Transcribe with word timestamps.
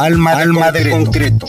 Alma, 0.00 0.30
Alma 0.30 0.70
de 0.70 0.90
concreto. 0.90 1.48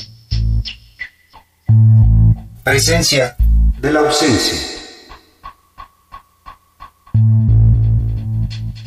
Presencia 2.64 3.36
de 3.80 3.94
la 3.94 4.00
ausencia. 4.00 4.58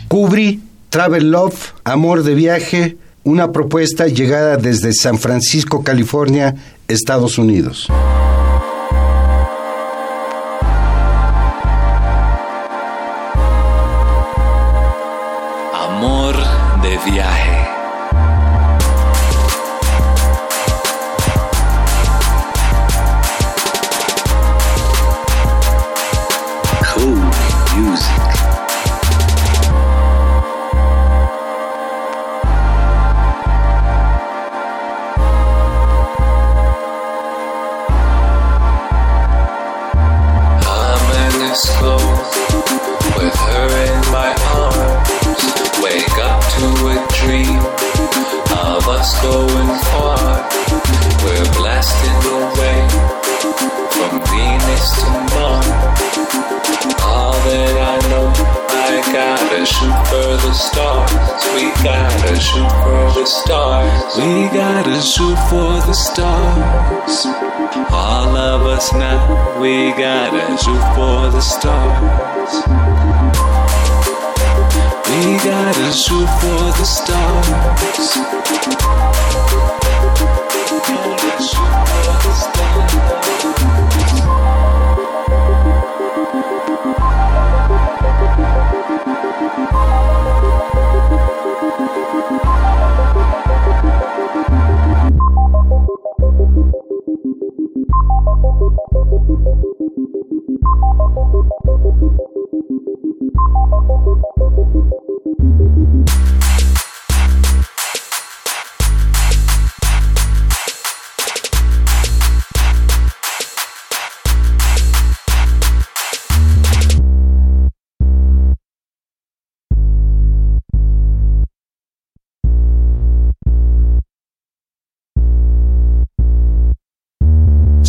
Cubrí 0.09 0.61
Travel 0.89 1.31
Love, 1.31 1.75
Amor 1.85 2.25
de 2.25 2.35
Viaje, 2.35 2.97
una 3.23 3.53
propuesta 3.53 4.09
llegada 4.09 4.57
desde 4.57 4.93
San 4.93 5.19
Francisco, 5.21 5.85
California, 5.85 6.57
Estados 6.89 7.39
Unidos. 7.39 7.89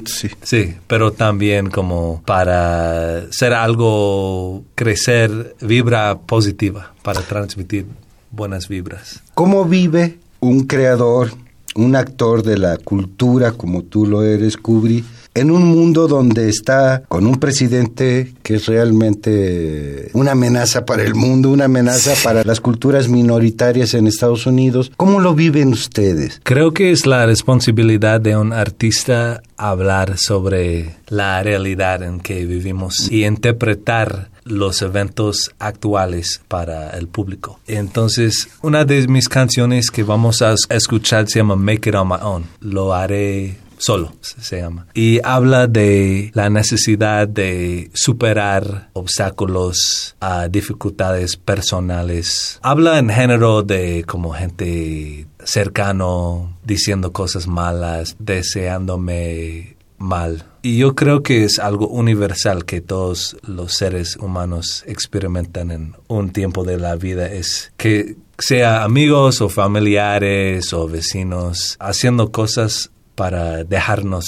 sí. 0.06 0.28
Sí, 0.42 0.74
pero 0.86 1.12
también 1.12 1.70
como 1.70 2.22
para 2.24 3.30
ser 3.30 3.52
algo, 3.52 4.62
crecer 4.74 5.56
vibra 5.60 6.18
positiva, 6.18 6.92
para 7.02 7.20
transmitir 7.20 7.86
buenas 8.30 8.68
vibras. 8.68 9.20
¿Cómo 9.34 9.64
vive 9.64 10.18
un 10.40 10.66
creador, 10.66 11.30
un 11.74 11.96
actor 11.96 12.42
de 12.42 12.58
la 12.58 12.76
cultura 12.76 13.52
como 13.52 13.82
tú 13.82 14.06
lo 14.06 14.22
eres, 14.22 14.56
Kubrick, 14.56 15.04
en 15.38 15.50
un 15.50 15.64
mundo 15.64 16.08
donde 16.08 16.48
está 16.48 17.02
con 17.08 17.26
un 17.26 17.36
presidente 17.36 18.32
que 18.42 18.56
es 18.56 18.66
realmente 18.66 20.10
una 20.12 20.32
amenaza 20.32 20.84
para 20.84 21.02
el 21.02 21.14
mundo, 21.14 21.50
una 21.50 21.66
amenaza 21.66 22.14
para 22.22 22.44
las 22.44 22.60
culturas 22.60 23.08
minoritarias 23.08 23.94
en 23.94 24.06
Estados 24.06 24.46
Unidos. 24.46 24.92
¿Cómo 24.96 25.20
lo 25.20 25.34
viven 25.34 25.68
ustedes? 25.68 26.40
Creo 26.42 26.72
que 26.72 26.90
es 26.90 27.06
la 27.06 27.26
responsabilidad 27.26 28.20
de 28.20 28.36
un 28.36 28.52
artista 28.52 29.42
hablar 29.56 30.18
sobre 30.18 30.96
la 31.08 31.42
realidad 31.42 32.02
en 32.02 32.20
que 32.20 32.44
vivimos 32.44 33.10
y 33.10 33.24
interpretar 33.24 34.30
los 34.44 34.82
eventos 34.82 35.52
actuales 35.58 36.40
para 36.48 36.90
el 36.90 37.06
público. 37.06 37.60
Entonces, 37.66 38.48
una 38.62 38.84
de 38.84 39.06
mis 39.08 39.28
canciones 39.28 39.90
que 39.90 40.02
vamos 40.02 40.42
a 40.42 40.54
escuchar 40.70 41.28
se 41.28 41.40
llama 41.40 41.56
Make 41.56 41.90
It 41.90 41.94
On 41.94 42.08
My 42.08 42.16
Own. 42.22 42.44
Lo 42.60 42.94
haré 42.94 43.56
solo 43.78 44.12
se 44.20 44.60
llama. 44.60 44.86
Y 44.94 45.20
habla 45.24 45.66
de 45.66 46.30
la 46.34 46.50
necesidad 46.50 47.26
de 47.26 47.90
superar 47.94 48.90
obstáculos, 48.92 50.16
a 50.20 50.48
dificultades 50.48 51.36
personales. 51.36 52.58
Habla 52.62 52.98
en 52.98 53.08
género 53.08 53.62
de 53.62 54.04
como 54.06 54.32
gente 54.32 55.26
cercano, 55.44 56.58
diciendo 56.64 57.12
cosas 57.12 57.46
malas, 57.46 58.16
deseándome 58.18 59.76
mal. 59.98 60.44
Y 60.62 60.78
yo 60.78 60.94
creo 60.94 61.22
que 61.22 61.44
es 61.44 61.58
algo 61.58 61.88
universal 61.88 62.64
que 62.64 62.80
todos 62.80 63.36
los 63.42 63.74
seres 63.74 64.16
humanos 64.16 64.84
experimentan 64.86 65.70
en 65.70 65.94
un 66.08 66.30
tiempo 66.30 66.64
de 66.64 66.78
la 66.78 66.96
vida, 66.96 67.26
es 67.26 67.72
que 67.76 68.16
sea 68.38 68.84
amigos 68.84 69.40
o 69.40 69.48
familiares 69.48 70.72
o 70.72 70.86
vecinos 70.86 71.76
haciendo 71.80 72.30
cosas 72.30 72.92
para 73.18 73.64
dejarnos, 73.64 74.24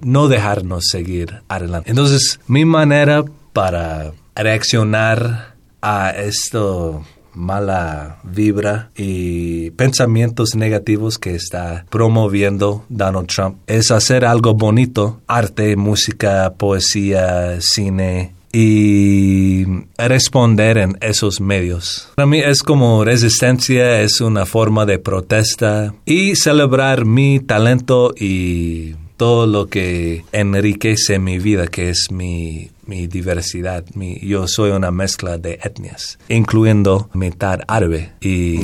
no 0.00 0.28
dejarnos 0.28 0.84
seguir 0.88 1.42
adelante. 1.48 1.90
Entonces, 1.90 2.38
mi 2.46 2.64
manera 2.64 3.24
para 3.52 4.12
reaccionar 4.36 5.56
a 5.82 6.10
esto 6.10 7.04
mala 7.34 8.18
vibra 8.22 8.90
y 8.96 9.72
pensamientos 9.72 10.54
negativos 10.54 11.18
que 11.18 11.34
está 11.34 11.84
promoviendo 11.90 12.84
Donald 12.88 13.26
Trump 13.26 13.58
es 13.66 13.90
hacer 13.90 14.24
algo 14.24 14.54
bonito, 14.54 15.20
arte, 15.26 15.74
música, 15.74 16.54
poesía, 16.56 17.60
cine, 17.60 18.35
y 18.58 19.66
responder 19.98 20.78
en 20.78 20.96
esos 21.02 21.42
medios. 21.42 22.08
Para 22.14 22.24
mí 22.24 22.38
es 22.38 22.62
como 22.62 23.04
resistencia, 23.04 24.00
es 24.00 24.22
una 24.22 24.46
forma 24.46 24.86
de 24.86 24.98
protesta 24.98 25.92
y 26.06 26.36
celebrar 26.36 27.04
mi 27.04 27.38
talento 27.40 28.14
y 28.18 28.94
todo 29.18 29.46
lo 29.46 29.66
que 29.66 30.24
enriquece 30.32 31.18
mi 31.18 31.38
vida, 31.38 31.66
que 31.66 31.90
es 31.90 32.10
mi, 32.10 32.70
mi 32.86 33.06
diversidad. 33.06 33.84
Mi, 33.94 34.18
yo 34.20 34.48
soy 34.48 34.70
una 34.70 34.90
mezcla 34.90 35.36
de 35.36 35.58
etnias, 35.62 36.18
incluyendo 36.30 37.10
mitad 37.12 37.60
árabe. 37.68 38.12
Y 38.22 38.60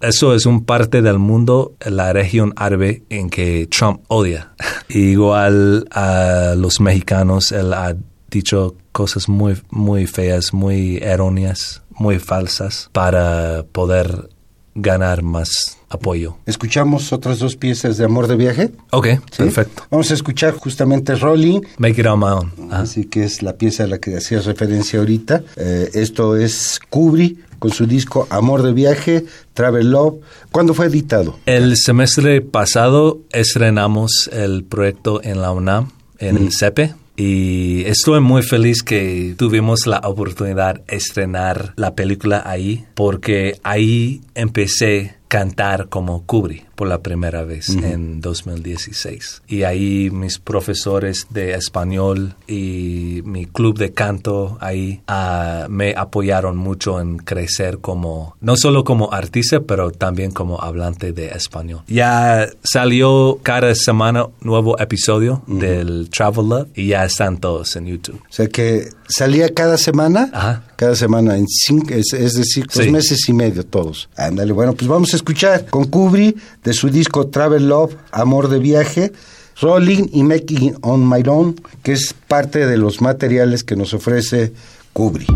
eso 0.00 0.34
es 0.34 0.44
un 0.46 0.64
parte 0.64 1.02
del 1.02 1.20
mundo, 1.20 1.76
la 1.84 2.12
región 2.12 2.52
árabe, 2.56 3.04
en 3.10 3.30
que 3.30 3.68
Trump 3.68 4.00
odia. 4.08 4.54
Igual 4.88 5.86
a 5.92 6.54
los 6.56 6.80
mexicanos, 6.80 7.52
él 7.52 7.72
ha 7.72 7.94
dicho 8.30 8.76
cosas 8.92 9.28
muy, 9.28 9.60
muy 9.70 10.06
feas, 10.06 10.52
muy 10.52 10.98
erróneas, 10.98 11.82
muy 11.90 12.18
falsas 12.18 12.90
para 12.92 13.64
poder 13.72 14.30
ganar 14.76 15.22
más 15.22 15.78
apoyo. 15.88 16.36
¿Escuchamos 16.46 17.12
otras 17.12 17.38
dos 17.38 17.56
piezas 17.56 17.96
de 17.96 18.04
Amor 18.04 18.26
de 18.26 18.36
Viaje? 18.36 18.70
Ok, 18.90 19.08
perfecto. 19.36 19.84
Vamos 19.90 20.10
a 20.10 20.14
escuchar 20.14 20.52
justamente 20.52 21.14
Rolling. 21.14 21.60
Make 21.78 22.00
It 22.00 22.06
On 22.06 22.18
My 22.18 22.26
Own. 22.26 22.52
Así 22.70 23.06
que 23.06 23.24
es 23.24 23.42
la 23.42 23.56
pieza 23.56 23.84
a 23.84 23.86
la 23.86 23.98
que 23.98 24.16
hacías 24.16 24.44
referencia 24.44 24.98
ahorita. 24.98 25.42
Eh, 25.56 25.90
esto 25.94 26.36
es 26.36 26.78
Kubri 26.90 27.38
con 27.58 27.70
su 27.70 27.86
disco 27.86 28.26
Amor 28.28 28.62
de 28.62 28.72
Viaje, 28.72 29.24
Travel 29.54 29.90
Love. 29.90 30.16
¿Cuándo 30.52 30.74
fue 30.74 30.86
editado? 30.86 31.38
El 31.46 31.76
semestre 31.76 32.42
pasado 32.42 33.20
estrenamos 33.30 34.28
el 34.32 34.64
proyecto 34.64 35.22
en 35.22 35.40
la 35.40 35.52
UNAM, 35.52 35.90
en 36.18 36.36
el 36.36 36.52
CEPE 36.52 36.94
y 37.16 37.84
estoy 37.86 38.20
muy 38.20 38.42
feliz 38.42 38.82
que 38.82 39.34
tuvimos 39.38 39.86
la 39.86 40.00
oportunidad 40.04 40.76
de 40.76 40.96
estrenar 40.96 41.72
la 41.76 41.94
película 41.94 42.42
ahí, 42.44 42.84
porque 42.94 43.58
ahí 43.62 44.20
empecé 44.34 45.16
cantar 45.28 45.88
como 45.88 46.24
Kubri 46.24 46.64
por 46.74 46.88
la 46.88 46.98
primera 46.98 47.42
vez 47.42 47.70
en 47.70 48.20
2016. 48.20 49.42
Y 49.48 49.62
ahí 49.62 50.10
mis 50.10 50.38
profesores 50.38 51.26
de 51.30 51.54
español 51.54 52.34
y 52.46 53.22
mi 53.24 53.46
club 53.46 53.78
de 53.78 53.92
canto 53.92 54.58
ahí 54.60 55.00
ah, 55.08 55.66
me 55.70 55.94
apoyaron 55.96 56.56
mucho 56.56 57.00
en 57.00 57.16
crecer 57.16 57.78
como, 57.78 58.36
no 58.40 58.56
solo 58.56 58.84
como 58.84 59.12
artista, 59.12 59.60
pero 59.60 59.90
también 59.90 60.32
como 60.32 60.60
hablante 60.60 61.12
de 61.12 61.28
español. 61.28 61.82
Ya 61.88 62.46
salió 62.62 63.38
cada 63.42 63.74
semana 63.74 64.26
nuevo 64.42 64.78
episodio 64.78 65.42
del 65.46 66.10
Travel 66.10 66.48
Love 66.48 66.68
y 66.74 66.88
ya 66.88 67.04
están 67.04 67.38
todos 67.38 67.74
en 67.76 67.86
YouTube. 67.86 68.20
O 68.28 68.32
sea 68.32 68.48
que 68.48 68.90
salía 69.08 69.52
cada 69.54 69.78
semana, 69.78 70.30
Ajá. 70.32 70.62
Cada 70.76 70.94
semana, 70.94 71.36
en 71.36 71.46
cinco, 71.48 71.94
es, 71.94 72.12
es 72.12 72.34
decir, 72.34 72.66
dos 72.72 72.84
Sí. 72.84 72.90
meses 72.90 73.28
y 73.28 73.32
medio 73.32 73.64
todos. 73.64 74.08
Ándale, 74.16 74.52
bueno, 74.52 74.74
pues 74.74 74.86
vamos 74.88 75.12
a 75.12 75.16
escuchar 75.16 75.66
con 75.66 75.84
Kubri 75.86 76.36
de 76.62 76.72
su 76.72 76.88
disco 76.90 77.28
Travel 77.28 77.68
Love, 77.68 77.94
Amor 78.12 78.48
de 78.48 78.58
Viaje, 78.58 79.12
Rolling 79.60 80.08
y 80.12 80.22
Making 80.22 80.76
on 80.82 81.08
My 81.08 81.22
Own, 81.26 81.54
que 81.82 81.92
es 81.92 82.14
parte 82.28 82.66
de 82.66 82.76
los 82.76 83.00
materiales 83.00 83.64
que 83.64 83.74
nos 83.76 83.94
ofrece 83.94 84.52
Kubri. 84.92 85.26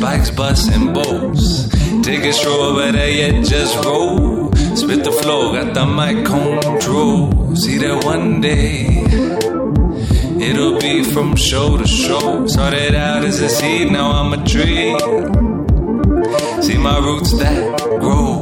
Bikes, 0.00 0.30
bus, 0.30 0.68
and 0.68 0.94
boats. 0.94 1.68
Take 2.02 2.24
a 2.24 2.32
stroll, 2.32 2.76
better 2.76 3.10
yet, 3.10 3.44
just 3.44 3.84
roll. 3.84 4.50
Spit 4.74 5.04
the 5.04 5.12
flow, 5.12 5.52
got 5.52 5.74
the 5.74 5.86
mic 5.86 6.24
control. 6.24 7.54
See 7.54 7.78
that 7.78 8.04
one 8.04 8.40
day. 8.40 9.04
It'll 10.40 10.78
be 10.78 11.04
from 11.04 11.36
show 11.36 11.76
to 11.76 11.86
show. 11.86 12.46
Started 12.46 12.94
out 12.94 13.24
as 13.24 13.40
a 13.40 13.48
seed, 13.48 13.92
now 13.92 14.10
I'm 14.10 14.32
a 14.32 14.38
tree. 14.44 14.96
See 16.62 16.78
my 16.78 16.98
roots 16.98 17.32
that 17.38 17.98
grow. 18.00 18.39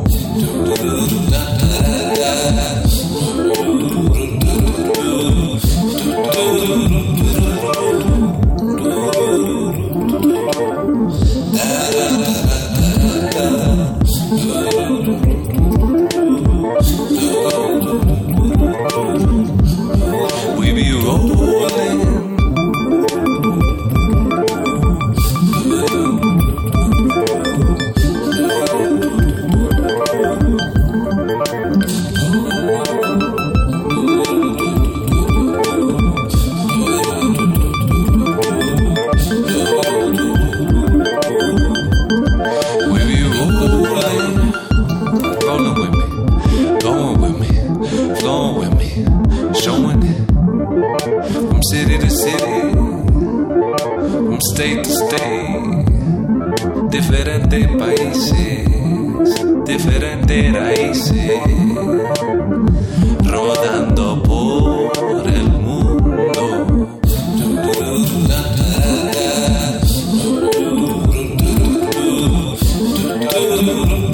Oh. 73.41 74.08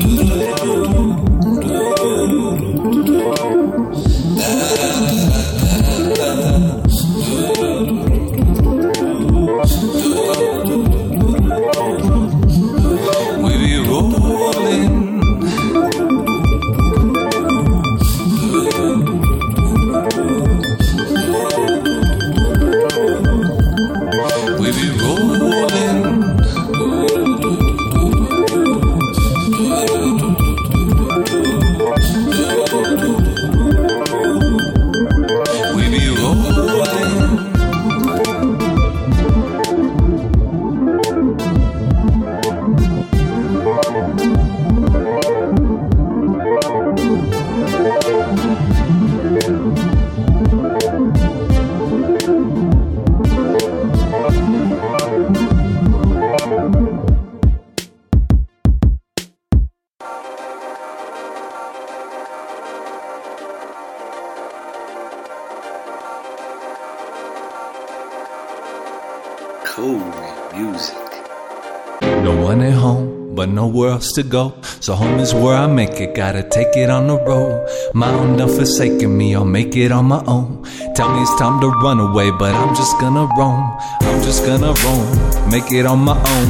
To 74.14 74.22
go. 74.22 74.54
So 74.80 74.94
home 74.94 75.18
is 75.18 75.34
where 75.34 75.54
I 75.54 75.66
make 75.66 76.00
it. 76.00 76.14
Gotta 76.14 76.42
take 76.42 76.76
it 76.76 76.90
on 76.90 77.08
the 77.08 77.18
road. 77.18 77.68
My 77.94 78.10
own 78.10 78.36
done 78.36 78.48
forsaken 78.48 79.16
me. 79.16 79.34
I'll 79.34 79.44
make 79.44 79.76
it 79.76 79.92
on 79.92 80.06
my 80.06 80.22
own. 80.26 80.64
Tell 80.94 81.12
me 81.12 81.22
it's 81.22 81.38
time 81.38 81.60
to 81.60 81.68
run 81.68 81.98
away, 82.00 82.30
but 82.30 82.54
I'm 82.54 82.74
just 82.74 82.98
gonna 83.00 83.26
roam. 83.36 83.76
I'm 84.00 84.22
just 84.22 84.44
gonna 84.46 84.72
roam. 84.84 85.50
Make 85.50 85.72
it 85.72 85.86
on 85.86 86.00
my 86.00 86.16
own. 86.16 86.48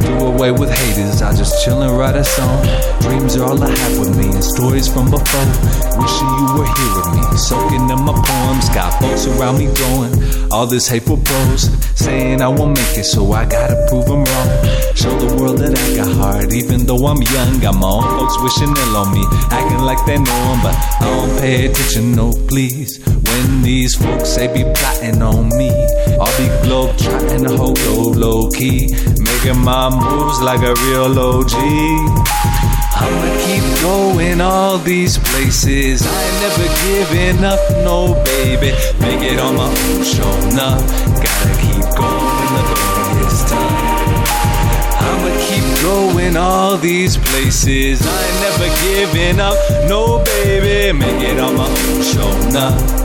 Do 0.00 0.26
away 0.26 0.50
with 0.50 0.70
haters. 0.70 1.22
I 1.22 1.34
just 1.36 1.64
chill 1.64 1.82
and 1.82 1.96
write 1.96 2.16
a 2.16 2.24
song. 2.24 2.62
Dreams 3.00 3.36
are 3.36 3.44
all 3.44 3.62
I 3.62 3.70
have 3.70 3.98
with 3.98 4.16
me, 4.16 4.26
and 4.34 4.44
stories 4.44 4.88
from 4.92 5.10
before. 5.10 5.48
Wishing 6.00 6.30
you 6.38 6.46
were 6.58 6.66
here 6.66 6.92
with 6.96 7.08
me, 7.14 7.22
soaking 7.38 7.88
in 7.88 8.00
my 8.02 8.12
poems. 8.12 8.68
Got 8.70 9.00
folks 9.00 9.26
around 9.26 9.58
me 9.58 9.66
going. 9.74 10.43
All 10.54 10.68
this 10.68 10.86
hateful 10.86 11.16
prose, 11.16 11.68
saying 11.98 12.40
I 12.40 12.46
won't 12.46 12.78
make 12.78 12.96
it, 12.96 13.02
so 13.02 13.32
I 13.32 13.44
gotta 13.44 13.74
prove 13.88 14.06
them 14.06 14.22
wrong. 14.22 14.48
Show 14.94 15.10
the 15.18 15.34
world 15.34 15.58
that 15.58 15.74
I 15.76 15.96
got 15.96 16.14
heart, 16.16 16.52
even 16.52 16.86
though 16.86 17.04
I'm 17.10 17.20
young. 17.20 17.58
Got 17.58 17.74
my 17.74 17.88
own 17.88 18.04
folks 18.14 18.38
wishing 18.40 18.70
ill 18.70 18.96
on 18.96 19.12
me, 19.12 19.24
acting 19.50 19.82
like 19.82 19.98
they 20.06 20.16
know 20.16 20.40
'em, 20.52 20.62
but 20.62 20.76
I 21.00 21.10
don't 21.10 21.40
pay 21.40 21.66
attention, 21.66 22.14
no 22.14 22.30
please. 22.46 23.00
When 23.26 23.62
these 23.62 23.96
folks 23.96 24.28
say 24.28 24.46
be 24.46 24.62
plotting 24.78 25.20
on 25.22 25.48
me, 25.58 25.70
I'll 26.22 26.36
be 26.38 26.46
globe 26.62 26.96
trotting 26.98 27.42
the 27.42 27.56
whole 27.58 27.74
globe 27.74 28.14
low 28.14 28.48
key, 28.50 28.94
making 29.18 29.58
my 29.58 29.90
moves 29.90 30.38
like 30.40 30.62
a 30.62 30.74
real 30.86 31.18
OG. 31.18 31.54
I'ma 32.96 33.28
keep 33.44 33.64
going 33.82 34.40
all 34.40 34.78
these 34.78 35.18
places. 35.18 36.06
I 36.06 36.22
ain't 36.24 36.40
never 36.46 36.66
giving 36.86 37.44
up, 37.44 37.58
no 37.82 38.14
baby. 38.24 38.70
Make 39.00 39.22
it 39.32 39.40
on 39.40 39.56
my 39.56 39.66
own, 39.66 40.04
showing 40.04 40.58
up. 40.58 40.80
Gotta 41.24 41.54
keep 41.60 41.84
going 41.98 42.50
the 42.54 43.26
is 43.26 43.44
tough. 43.50 43.94
I'ma 45.06 45.30
keep 45.46 45.66
going 45.82 46.36
all 46.36 46.76
these 46.76 47.16
places. 47.16 48.00
I 48.06 48.18
ain't 48.26 48.40
never 48.46 48.68
giving 48.86 49.40
up, 49.40 49.56
no 49.88 50.22
baby. 50.24 50.96
Make 50.96 51.22
it 51.22 51.40
on 51.40 51.56
my 51.56 51.66
own, 51.66 52.02
showing 52.02 52.56
up. 52.56 53.04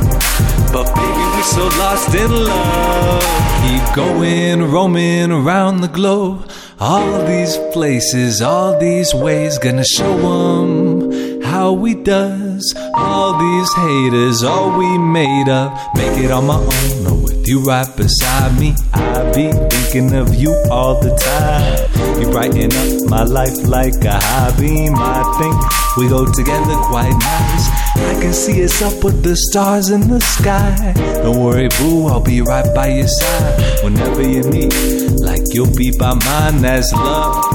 But 0.72 0.86
baby, 0.94 1.26
we 1.36 1.42
so 1.42 1.68
lost 1.80 2.14
in 2.14 2.32
love. 2.32 3.24
Keep 3.64 3.96
going, 3.96 4.72
roaming 4.72 5.32
around 5.32 5.82
the 5.82 5.88
globe. 5.88 6.48
All 6.82 7.26
these 7.26 7.58
places, 7.74 8.42
all 8.42 8.80
these 8.80 9.14
ways, 9.14 9.58
gonna 9.58 9.84
show 9.84 10.16
'em 10.16 11.42
how 11.42 11.74
we 11.74 11.94
does. 11.94 12.49
All 12.94 13.38
these 13.38 13.74
haters, 13.74 14.44
all 14.44 14.78
we 14.78 14.98
made 14.98 15.48
up. 15.48 15.72
Make 15.96 16.18
it 16.24 16.32
on 16.32 16.48
my 16.48 16.58
own, 16.58 17.08
or 17.08 17.24
with 17.24 17.48
you 17.48 17.64
right 17.64 17.88
beside 17.96 18.60
me. 18.60 18.76
I 18.94 19.32
be 19.32 19.52
thinking 19.70 20.14
of 20.14 20.36
you 20.36 20.54
all 20.70 21.00
the 21.00 21.16
time. 21.16 22.22
You 22.22 22.30
brighten 22.32 22.72
up 22.74 23.10
my 23.10 23.24
life 23.24 23.56
like 23.66 24.04
a 24.04 24.20
high 24.20 24.60
beam. 24.60 24.94
I 24.96 25.24
think 25.40 25.56
we 25.98 26.10
go 26.10 26.26
together 26.26 26.76
quite 26.92 27.16
nice. 27.16 27.66
I 27.96 28.22
can 28.22 28.34
see 28.34 28.64
us 28.64 28.82
up 28.82 29.04
with 29.04 29.24
the 29.24 29.36
stars 29.38 29.90
in 29.90 30.10
the 30.10 30.20
sky. 30.20 30.94
Don't 31.24 31.40
worry, 31.40 31.70
boo, 31.80 32.08
I'll 32.08 32.20
be 32.20 32.42
right 32.42 32.68
by 32.76 32.88
your 32.88 33.08
side 33.08 33.84
whenever 33.84 34.22
you 34.22 34.42
need. 34.42 34.74
Like 35.22 35.44
you'll 35.54 35.76
be 35.76 35.92
by 35.98 36.14
mine, 36.14 36.62
that's 36.62 36.92
love. 36.92 37.46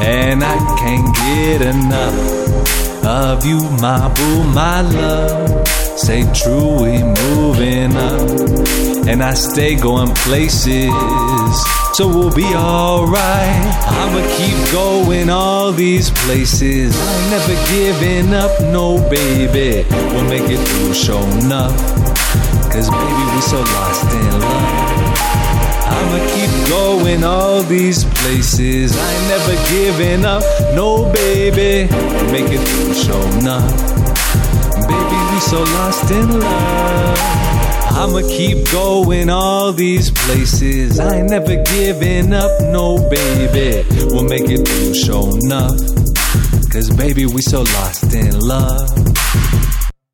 And 0.00 0.44
I 0.44 0.56
can't 0.78 1.14
get 1.14 1.62
enough 1.62 2.43
of 3.04 3.44
you, 3.44 3.58
my 3.80 4.12
boo, 4.14 4.44
my 4.52 4.80
love. 4.80 5.68
Say 5.96 6.22
true, 6.32 6.82
we 6.82 7.02
moving 7.02 7.96
up. 7.96 9.08
And 9.08 9.22
I 9.22 9.34
stay 9.34 9.74
going 9.74 10.14
places, 10.14 10.90
so 11.94 12.08
we'll 12.08 12.34
be 12.34 12.46
alright. 12.54 13.64
I'ma 14.00 14.22
keep 14.36 14.72
going 14.72 15.28
all 15.30 15.72
these 15.72 16.10
places. 16.10 16.96
I 16.98 17.12
ain't 17.14 17.30
never 17.30 17.56
giving 17.70 18.34
up, 18.34 18.50
no 18.72 18.98
baby. 19.10 19.86
We'll 20.12 20.28
make 20.28 20.50
it 20.50 20.66
through, 20.68 20.94
showing 20.94 21.52
up. 21.52 21.76
Cause 22.72 22.90
baby, 22.90 23.24
we 23.34 23.40
so 23.42 23.60
lost 23.60 24.12
in 24.12 24.40
love. 24.40 25.33
I'ma 25.96 26.18
keep 26.34 26.52
going 26.68 27.22
all 27.24 27.62
these 27.62 28.04
places. 28.04 28.96
I 28.96 29.12
ain't 29.14 29.28
never 29.34 29.54
giving 29.70 30.24
up, 30.24 30.42
no 30.74 31.10
baby. 31.12 31.88
Make 32.32 32.50
it 32.50 32.62
through, 32.66 32.94
showing 32.94 33.46
up. 33.46 33.70
Baby, 34.90 35.18
we 35.30 35.38
so 35.40 35.62
lost 35.62 36.10
in 36.10 36.40
love. 36.40 37.44
I'ma 37.96 38.22
keep 38.28 38.70
going 38.72 39.30
all 39.30 39.72
these 39.72 40.10
places. 40.10 40.98
I 40.98 41.18
ain't 41.18 41.30
never 41.30 41.62
giving 41.62 42.32
up, 42.32 42.50
no 42.60 42.98
baby. 43.08 43.86
We'll 44.10 44.24
make 44.24 44.48
it 44.48 44.66
through, 44.66 44.94
showing 44.94 45.52
up. 45.52 45.78
Cause 46.72 46.90
baby, 46.90 47.24
we 47.26 47.40
so 47.40 47.60
lost 47.62 48.12
in 48.14 48.36
love. 48.40 49.13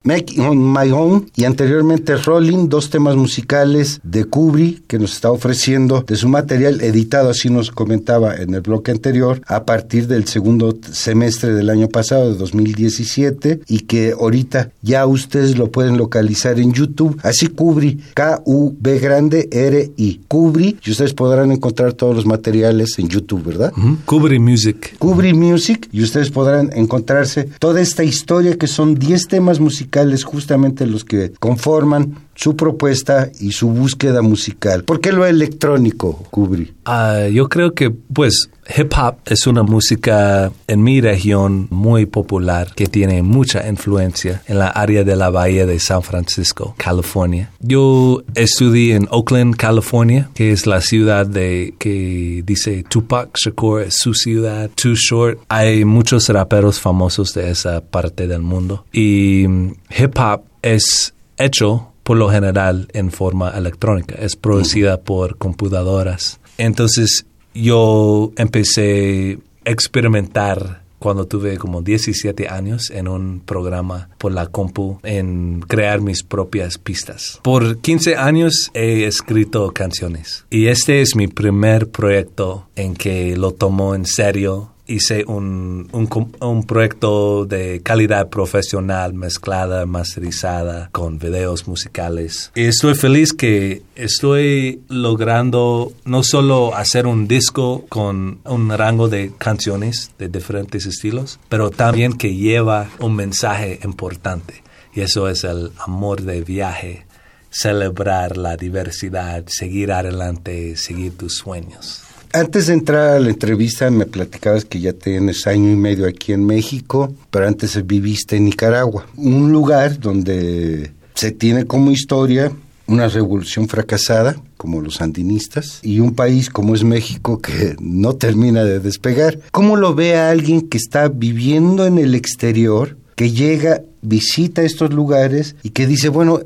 Make 0.02 0.40
on 0.40 0.72
My 0.72 0.90
Own 0.92 1.30
y 1.36 1.44
anteriormente 1.44 2.16
Rolling, 2.16 2.70
dos 2.70 2.88
temas 2.88 3.16
musicales 3.16 4.00
de 4.02 4.24
Kubrick 4.24 4.86
que 4.86 4.98
nos 4.98 5.12
está 5.12 5.30
ofreciendo 5.30 6.02
de 6.06 6.16
su 6.16 6.26
material 6.26 6.80
editado, 6.80 7.28
así 7.28 7.50
nos 7.50 7.70
comentaba 7.70 8.34
en 8.34 8.54
el 8.54 8.62
bloque 8.62 8.92
anterior, 8.92 9.42
a 9.46 9.66
partir 9.66 10.06
del 10.06 10.26
segundo 10.26 10.74
semestre 10.90 11.52
del 11.52 11.68
año 11.68 11.88
pasado, 11.88 12.32
de 12.32 12.38
2017, 12.38 13.60
y 13.68 13.80
que 13.80 14.12
ahorita 14.18 14.70
ya 14.80 15.04
ustedes 15.04 15.58
lo 15.58 15.70
pueden 15.70 15.98
localizar 15.98 16.58
en 16.58 16.72
YouTube, 16.72 17.20
así 17.22 17.48
Kubrick, 17.48 18.14
K-U-B 18.14 18.98
grande 19.00 19.50
R-I, 19.52 20.22
Kubrick, 20.26 20.78
y 20.82 20.92
ustedes 20.92 21.12
podrán 21.12 21.52
encontrar 21.52 21.92
todos 21.92 22.16
los 22.16 22.24
materiales 22.24 22.98
en 22.98 23.08
YouTube, 23.08 23.44
¿verdad? 23.44 23.70
Kubrick 24.06 24.40
Music. 24.40 24.96
Kubrick 24.98 25.36
Music 25.36 25.90
y 25.92 26.02
ustedes 26.02 26.30
podrán 26.30 26.70
encontrarse 26.72 27.50
toda 27.58 27.82
esta 27.82 28.02
historia 28.02 28.56
que 28.56 28.66
son 28.66 28.94
10 28.94 29.28
temas 29.28 29.60
musicales 29.60 29.89
justamente 30.24 30.86
los 30.86 31.04
que 31.04 31.32
conforman 31.38 32.16
su 32.40 32.56
propuesta 32.56 33.30
y 33.38 33.52
su 33.52 33.68
búsqueda 33.68 34.22
musical. 34.22 34.84
¿Por 34.84 35.00
qué 35.00 35.12
lo 35.12 35.26
electrónico, 35.26 36.24
Kubrick? 36.30 36.72
Ah, 36.86 37.28
yo 37.30 37.50
creo 37.50 37.74
que, 37.74 37.90
pues, 37.90 38.48
hip 38.74 38.94
hop 38.96 39.16
es 39.26 39.46
una 39.46 39.62
música 39.62 40.50
en 40.66 40.82
mi 40.82 41.02
región 41.02 41.66
muy 41.68 42.06
popular 42.06 42.72
que 42.74 42.86
tiene 42.86 43.22
mucha 43.22 43.68
influencia 43.68 44.42
en 44.46 44.58
la 44.58 44.68
área 44.68 45.04
de 45.04 45.16
la 45.16 45.28
bahía 45.28 45.66
de 45.66 45.78
San 45.80 46.02
Francisco, 46.02 46.74
California. 46.78 47.50
Yo 47.60 48.22
estudié 48.34 48.94
en 48.94 49.06
Oakland, 49.10 49.56
California, 49.56 50.30
que 50.32 50.50
es 50.50 50.66
la 50.66 50.80
ciudad 50.80 51.26
de 51.26 51.74
que 51.78 52.42
dice 52.46 52.84
Tupac 52.88 53.36
Shakur 53.36 53.82
es 53.82 53.96
su 53.98 54.14
ciudad. 54.14 54.70
Too 54.74 54.94
Short. 54.94 55.40
Hay 55.48 55.84
muchos 55.84 56.26
raperos 56.30 56.80
famosos 56.80 57.34
de 57.34 57.50
esa 57.50 57.82
parte 57.82 58.26
del 58.26 58.40
mundo 58.40 58.86
y 58.92 59.44
mm, 59.46 59.72
hip 59.98 60.18
hop 60.18 60.40
es 60.62 61.12
hecho 61.36 61.89
por 62.10 62.16
lo 62.16 62.28
general 62.28 62.88
en 62.92 63.12
forma 63.12 63.50
electrónica, 63.50 64.16
es 64.16 64.34
producida 64.34 65.00
por 65.00 65.36
computadoras. 65.38 66.40
Entonces 66.58 67.24
yo 67.54 68.32
empecé 68.36 69.38
a 69.64 69.70
experimentar 69.70 70.82
cuando 70.98 71.28
tuve 71.28 71.56
como 71.56 71.82
17 71.82 72.48
años 72.48 72.90
en 72.90 73.06
un 73.06 73.38
programa 73.38 74.08
por 74.18 74.32
la 74.32 74.48
compu 74.48 74.98
en 75.04 75.60
crear 75.60 76.00
mis 76.00 76.24
propias 76.24 76.78
pistas. 76.78 77.38
Por 77.44 77.78
15 77.78 78.16
años 78.16 78.72
he 78.74 79.04
escrito 79.04 79.70
canciones 79.70 80.46
y 80.50 80.66
este 80.66 81.02
es 81.02 81.14
mi 81.14 81.28
primer 81.28 81.90
proyecto 81.90 82.66
en 82.74 82.94
que 82.94 83.36
lo 83.36 83.52
tomo 83.52 83.94
en 83.94 84.04
serio 84.04 84.72
hice 84.90 85.24
un, 85.26 85.88
un, 85.92 86.32
un 86.40 86.64
proyecto 86.64 87.46
de 87.46 87.80
calidad 87.82 88.28
profesional 88.28 89.14
mezclada, 89.14 89.86
masterizada 89.86 90.88
con 90.92 91.18
videos 91.18 91.68
musicales. 91.68 92.50
Y 92.54 92.64
estoy 92.64 92.94
feliz 92.94 93.32
que 93.32 93.82
estoy 93.94 94.82
logrando 94.88 95.92
no 96.04 96.22
solo 96.22 96.74
hacer 96.74 97.06
un 97.06 97.28
disco 97.28 97.84
con 97.88 98.40
un 98.44 98.70
rango 98.70 99.08
de 99.08 99.32
canciones 99.38 100.10
de 100.18 100.28
diferentes 100.28 100.86
estilos, 100.86 101.38
pero 101.48 101.70
también 101.70 102.14
que 102.14 102.34
lleva 102.34 102.90
un 102.98 103.14
mensaje 103.14 103.78
importante. 103.84 104.62
Y 104.92 105.02
eso 105.02 105.28
es 105.28 105.44
el 105.44 105.70
amor 105.78 106.22
de 106.22 106.42
viaje, 106.42 107.06
celebrar 107.50 108.36
la 108.36 108.56
diversidad, 108.56 109.44
seguir 109.46 109.92
adelante, 109.92 110.76
seguir 110.76 111.16
tus 111.16 111.36
sueños. 111.36 112.02
Antes 112.32 112.68
de 112.68 112.74
entrar 112.74 113.16
a 113.16 113.20
la 113.20 113.30
entrevista 113.30 113.90
me 113.90 114.06
platicabas 114.06 114.64
que 114.64 114.80
ya 114.80 114.92
tienes 114.92 115.48
año 115.48 115.68
y 115.72 115.74
medio 115.74 116.06
aquí 116.06 116.32
en 116.32 116.46
México, 116.46 117.12
pero 117.30 117.48
antes 117.48 117.84
viviste 117.84 118.36
en 118.36 118.44
Nicaragua, 118.44 119.06
un 119.16 119.50
lugar 119.50 119.98
donde 119.98 120.92
se 121.14 121.32
tiene 121.32 121.66
como 121.66 121.90
historia 121.90 122.52
una 122.86 123.08
revolución 123.08 123.68
fracasada, 123.68 124.36
como 124.56 124.80
los 124.80 124.96
sandinistas, 124.96 125.80
y 125.82 125.98
un 125.98 126.14
país 126.14 126.50
como 126.50 126.74
es 126.76 126.84
México 126.84 127.40
que 127.40 127.74
no 127.80 128.14
termina 128.14 128.64
de 128.64 128.78
despegar. 128.78 129.40
¿Cómo 129.50 129.76
lo 129.76 129.94
ve 129.96 130.16
a 130.16 130.30
alguien 130.30 130.68
que 130.68 130.78
está 130.78 131.08
viviendo 131.08 131.84
en 131.84 131.98
el 131.98 132.14
exterior, 132.14 132.96
que 133.16 133.32
llega, 133.32 133.82
visita 134.02 134.62
estos 134.62 134.92
lugares 134.92 135.56
y 135.62 135.70
que 135.70 135.86
dice, 135.86 136.08
bueno, 136.08 136.40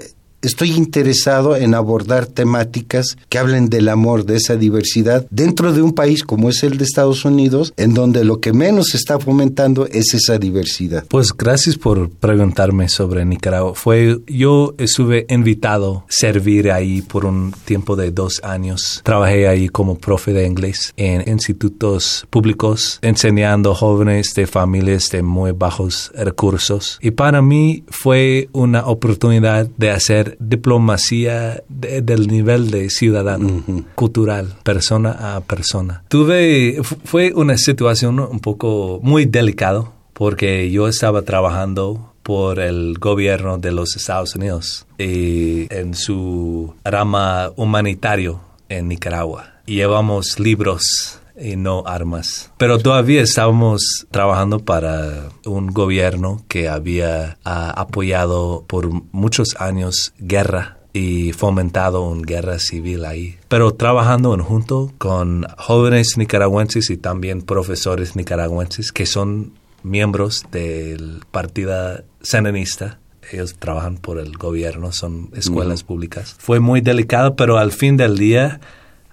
estoy 0.45 0.73
interesado 0.73 1.57
en 1.57 1.75
abordar 1.75 2.27
temáticas 2.27 3.17
que 3.29 3.39
hablen 3.39 3.69
del 3.69 3.89
amor, 3.89 4.25
de 4.25 4.37
esa 4.37 4.57
diversidad, 4.57 5.27
dentro 5.31 5.73
de 5.73 5.83
un 5.83 5.93
país 5.93 6.23
como 6.23 6.51
es 6.51 6.63
el 6.63 6.79
de 6.79 6.85
Estados 6.85 7.25
Unidos, 7.25 7.73
en 7.77 7.95
donde 7.95 8.25
lo 8.25 8.41
que 8.41 8.53
menos 8.53 8.89
se 8.89 8.97
está 8.97 9.19
fomentando 9.19 9.87
es 9.87 10.15
esa 10.15 10.39
diversidad. 10.39 11.05
Pues 11.09 11.33
gracias 11.33 11.77
por 11.77 12.11
preguntarme 12.11 12.89
sobre 12.89 13.25
Nicaragua. 13.25 13.75
Fue, 13.75 14.19
yo 14.27 14.75
estuve 14.79 15.27
invitado 15.29 15.99
a 15.99 16.05
servir 16.09 16.71
ahí 16.71 17.03
por 17.03 17.25
un 17.25 17.55
tiempo 17.65 17.97
de 17.97 18.11
dos 18.11 18.41
años. 18.45 19.01
Trabajé 19.05 19.49
ahí 19.49 19.69
como 19.69 19.99
profe 19.99 20.33
de 20.33 20.47
inglés 20.47 20.93
en 20.97 21.29
institutos 21.29 22.27
públicos, 22.31 22.99
enseñando 23.03 23.75
jóvenes 23.75 24.35
de 24.35 24.47
familias 24.47 25.11
de 25.11 25.23
muy 25.23 25.53
bajos 25.53 26.13
recursos. 26.15 26.99
Y 27.01 27.13
para 27.13 27.43
mí 27.43 27.85
fue 27.89 28.49
una 28.53 28.87
oportunidad 28.87 29.69
de 29.77 29.91
hacer 29.91 30.34
diplomacia 30.41 31.63
de- 31.69 32.03
del 32.03 32.27
nivel 32.29 32.71
de 32.71 32.91
ciudadano, 32.91 33.63
cultural, 33.95 34.55
persona 34.63 35.37
a 35.37 35.41
persona. 35.41 36.03
Tuve, 36.09 36.79
fu- 36.83 36.97
fue 37.05 37.33
una 37.35 37.57
situación 37.57 38.19
un 38.21 38.41
poco 38.41 39.01
muy 39.03 39.25
delicado 39.27 39.93
porque 40.13 40.71
yo 40.71 40.89
estaba 40.89 41.23
trabajando 41.23 42.13
por 42.23 42.59
el 42.61 42.99
gobierno 42.99 43.59
de 43.59 43.73
los 43.73 43.97
Estados 43.97 44.35
Unidos 44.35 44.87
y 44.99 45.67
en 45.75 45.95
su 45.95 46.75
rama 46.85 47.51
humanitario 47.57 48.41
en 48.69 48.89
Nicaragua. 48.89 49.51
Llevamos 49.67 50.39
libros 50.41 51.21
y 51.39 51.57
no 51.57 51.85
armas. 51.87 52.53
Pero 52.59 52.79
todavía 52.79 53.23
estábamos 53.23 54.07
trabajando 54.11 54.61
para 54.61 55.29
un 55.45 55.69
gobierno 55.69 56.43
que 56.49 56.69
había 56.69 57.39
ah, 57.45 57.71
apoyado 57.77 58.65
por 58.67 58.91
muchos 59.13 59.57
años 59.59 60.13
guerra 60.19 60.79
y 60.93 61.33
fomentado 61.33 62.09
una 62.09 62.23
guerra 62.25 62.59
civil 62.59 63.05
ahí. 63.05 63.37
Pero 63.49 63.75
trabajando 63.75 64.33
en 64.33 64.41
junto 64.41 64.93
con 64.97 65.45
jóvenes 65.59 66.17
nicaragüenses 66.17 66.89
y 66.91 66.97
también 66.97 67.43
profesores 67.43 68.15
nicaragüenses 68.15 68.93
que 68.93 69.05
son 69.05 69.55
miembros 69.83 70.45
del 70.53 71.23
Partido 71.31 72.05
Sandinista. 72.23 73.01
Ellos 73.33 73.57
trabajan 73.59 73.97
por 73.97 74.19
el 74.19 74.37
gobierno, 74.37 74.93
son 74.93 75.31
escuelas 75.35 75.83
públicas. 75.83 76.37
Fue 76.39 76.61
muy 76.61 76.81
delicado, 76.81 77.37
pero 77.37 77.59
al 77.59 77.73
fin 77.73 77.97
del 77.97 78.19
día 78.19 78.61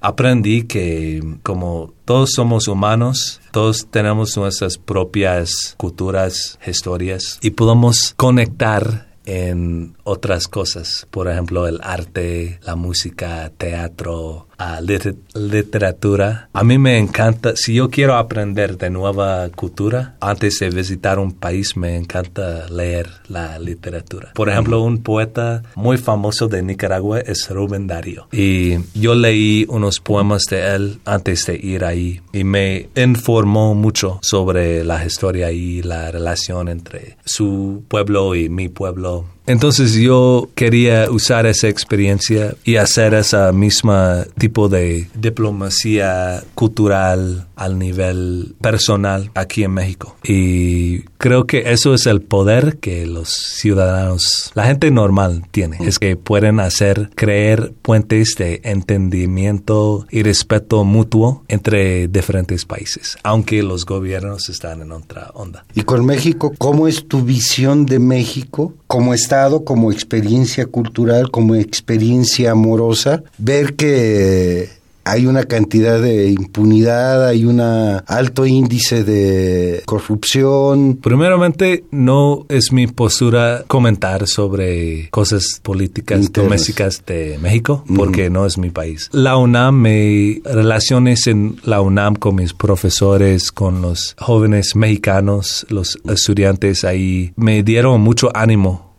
aprendí 0.01 0.63
que 0.63 1.23
como 1.43 1.93
todos 2.05 2.31
somos 2.33 2.67
humanos, 2.67 3.39
todos 3.51 3.87
tenemos 3.89 4.35
nuestras 4.35 4.77
propias 4.77 5.75
culturas, 5.77 6.59
historias 6.65 7.39
y 7.41 7.51
podemos 7.51 8.13
conectar 8.17 9.07
en 9.25 9.95
otras 10.03 10.47
cosas, 10.47 11.07
por 11.11 11.29
ejemplo 11.29 11.67
el 11.67 11.79
arte, 11.83 12.59
la 12.63 12.75
música, 12.75 13.51
teatro, 13.57 14.47
lit- 14.81 15.15
literatura. 15.33 16.49
A 16.53 16.63
mí 16.63 16.77
me 16.77 16.97
encanta, 16.97 17.53
si 17.55 17.73
yo 17.75 17.89
quiero 17.89 18.15
aprender 18.15 18.77
de 18.77 18.89
nueva 18.89 19.47
cultura, 19.49 20.15
antes 20.19 20.59
de 20.59 20.69
visitar 20.69 21.19
un 21.19 21.31
país 21.33 21.75
me 21.77 21.95
encanta 21.97 22.67
leer 22.69 23.07
la 23.27 23.57
literatura. 23.59 24.31
Por 24.35 24.49
ejemplo, 24.49 24.81
un 24.81 25.01
poeta 25.03 25.63
muy 25.75 25.97
famoso 25.97 26.47
de 26.47 26.61
Nicaragua 26.63 27.19
es 27.19 27.49
Rubén 27.49 27.87
Darío. 27.87 28.27
Y 28.31 28.77
yo 28.93 29.15
leí 29.15 29.65
unos 29.69 29.99
poemas 29.99 30.43
de 30.49 30.75
él 30.75 30.99
antes 31.05 31.45
de 31.45 31.55
ir 31.55 31.83
ahí 31.85 32.21
y 32.33 32.43
me 32.43 32.89
informó 32.95 33.73
mucho 33.75 34.19
sobre 34.21 34.83
la 34.83 35.05
historia 35.05 35.51
y 35.51 35.81
la 35.81 36.11
relación 36.11 36.67
entre 36.69 37.17
su 37.25 37.83
pueblo 37.87 38.35
y 38.35 38.49
mi 38.49 38.69
pueblo. 38.69 39.25
Entonces 39.47 39.93
yo 39.93 40.49
quería 40.55 41.09
usar 41.09 41.45
esa 41.45 41.67
experiencia 41.67 42.55
y 42.63 42.75
hacer 42.75 43.13
esa 43.13 43.51
misma 43.51 44.25
tipo 44.37 44.69
de 44.69 45.07
diplomacia 45.15 46.43
cultural 46.53 47.47
al 47.61 47.77
nivel 47.77 48.55
personal 48.59 49.31
aquí 49.35 49.63
en 49.63 49.71
México. 49.71 50.15
Y 50.23 51.01
creo 51.17 51.45
que 51.45 51.71
eso 51.71 51.93
es 51.93 52.07
el 52.07 52.21
poder 52.21 52.77
que 52.77 53.05
los 53.05 53.29
ciudadanos, 53.29 54.51
la 54.55 54.65
gente 54.65 54.89
normal 54.89 55.43
tiene, 55.51 55.77
es 55.81 55.99
que 55.99 56.15
pueden 56.15 56.59
hacer 56.59 57.11
creer 57.15 57.73
puentes 57.81 58.33
de 58.37 58.61
entendimiento 58.63 60.07
y 60.09 60.23
respeto 60.23 60.83
mutuo 60.83 61.43
entre 61.47 62.07
diferentes 62.07 62.65
países, 62.65 63.17
aunque 63.23 63.61
los 63.61 63.85
gobiernos 63.85 64.49
están 64.49 64.81
en 64.81 64.91
otra 64.91 65.29
onda. 65.35 65.63
Y 65.75 65.83
con 65.83 66.03
México, 66.05 66.53
¿cómo 66.57 66.87
es 66.87 67.07
tu 67.07 67.21
visión 67.21 67.85
de 67.85 67.99
México 67.99 68.73
como 68.87 69.13
Estado, 69.13 69.63
como 69.63 69.91
experiencia 69.91 70.65
cultural, 70.65 71.29
como 71.29 71.55
experiencia 71.55 72.51
amorosa? 72.51 73.23
Ver 73.37 73.75
que 73.75 74.80
hay 75.03 75.25
una 75.25 75.43
cantidad 75.43 76.01
de 76.01 76.29
impunidad, 76.29 77.27
hay 77.27 77.45
un 77.45 77.59
alto 77.59 78.45
índice 78.45 79.03
de 79.03 79.83
corrupción. 79.85 80.97
Primeramente, 81.01 81.83
no 81.91 82.45
es 82.49 82.71
mi 82.71 82.87
postura 82.87 83.63
comentar 83.67 84.27
sobre 84.27 85.09
cosas 85.09 85.59
políticas 85.63 86.31
domésticas 86.31 87.03
de 87.05 87.37
México, 87.41 87.83
porque 87.95 88.29
no 88.29 88.45
es 88.45 88.57
mi 88.57 88.69
país. 88.69 89.09
La 89.11 89.37
UNAM, 89.37 89.75
me 89.81 90.41
relaciones 90.45 91.27
en 91.27 91.57
la 91.63 91.81
UNAM 91.81 92.15
con 92.15 92.35
mis 92.35 92.53
profesores, 92.53 93.51
con 93.51 93.81
los 93.81 94.15
jóvenes 94.19 94.75
mexicanos, 94.75 95.65
los 95.69 95.97
estudiantes 96.05 96.83
ahí, 96.83 97.33
me 97.35 97.63
dieron 97.63 98.01
mucho 98.01 98.29
ánimo 98.35 98.91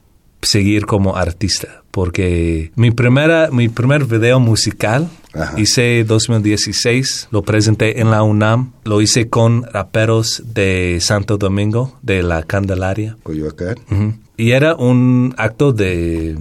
seguir 0.42 0.86
como 0.86 1.16
artista, 1.16 1.82
porque 1.90 2.72
mi 2.74 2.90
primera, 2.90 3.50
mi 3.52 3.68
primer 3.68 4.04
video 4.04 4.40
musical 4.40 5.08
Ajá. 5.34 5.58
hice 5.58 6.04
2016, 6.04 7.28
lo 7.30 7.42
presenté 7.42 8.00
en 8.00 8.10
la 8.10 8.22
UNAM, 8.22 8.72
lo 8.84 9.00
hice 9.00 9.28
con 9.28 9.64
raperos 9.64 10.42
de 10.44 10.98
Santo 11.00 11.38
Domingo, 11.38 11.98
de 12.02 12.22
la 12.22 12.42
Candelaria. 12.42 13.16
Coyoacán. 13.22 13.76
Ujú. 13.90 14.14
Y 14.36 14.50
era 14.50 14.74
un 14.74 15.34
acto 15.38 15.72
de 15.72 16.36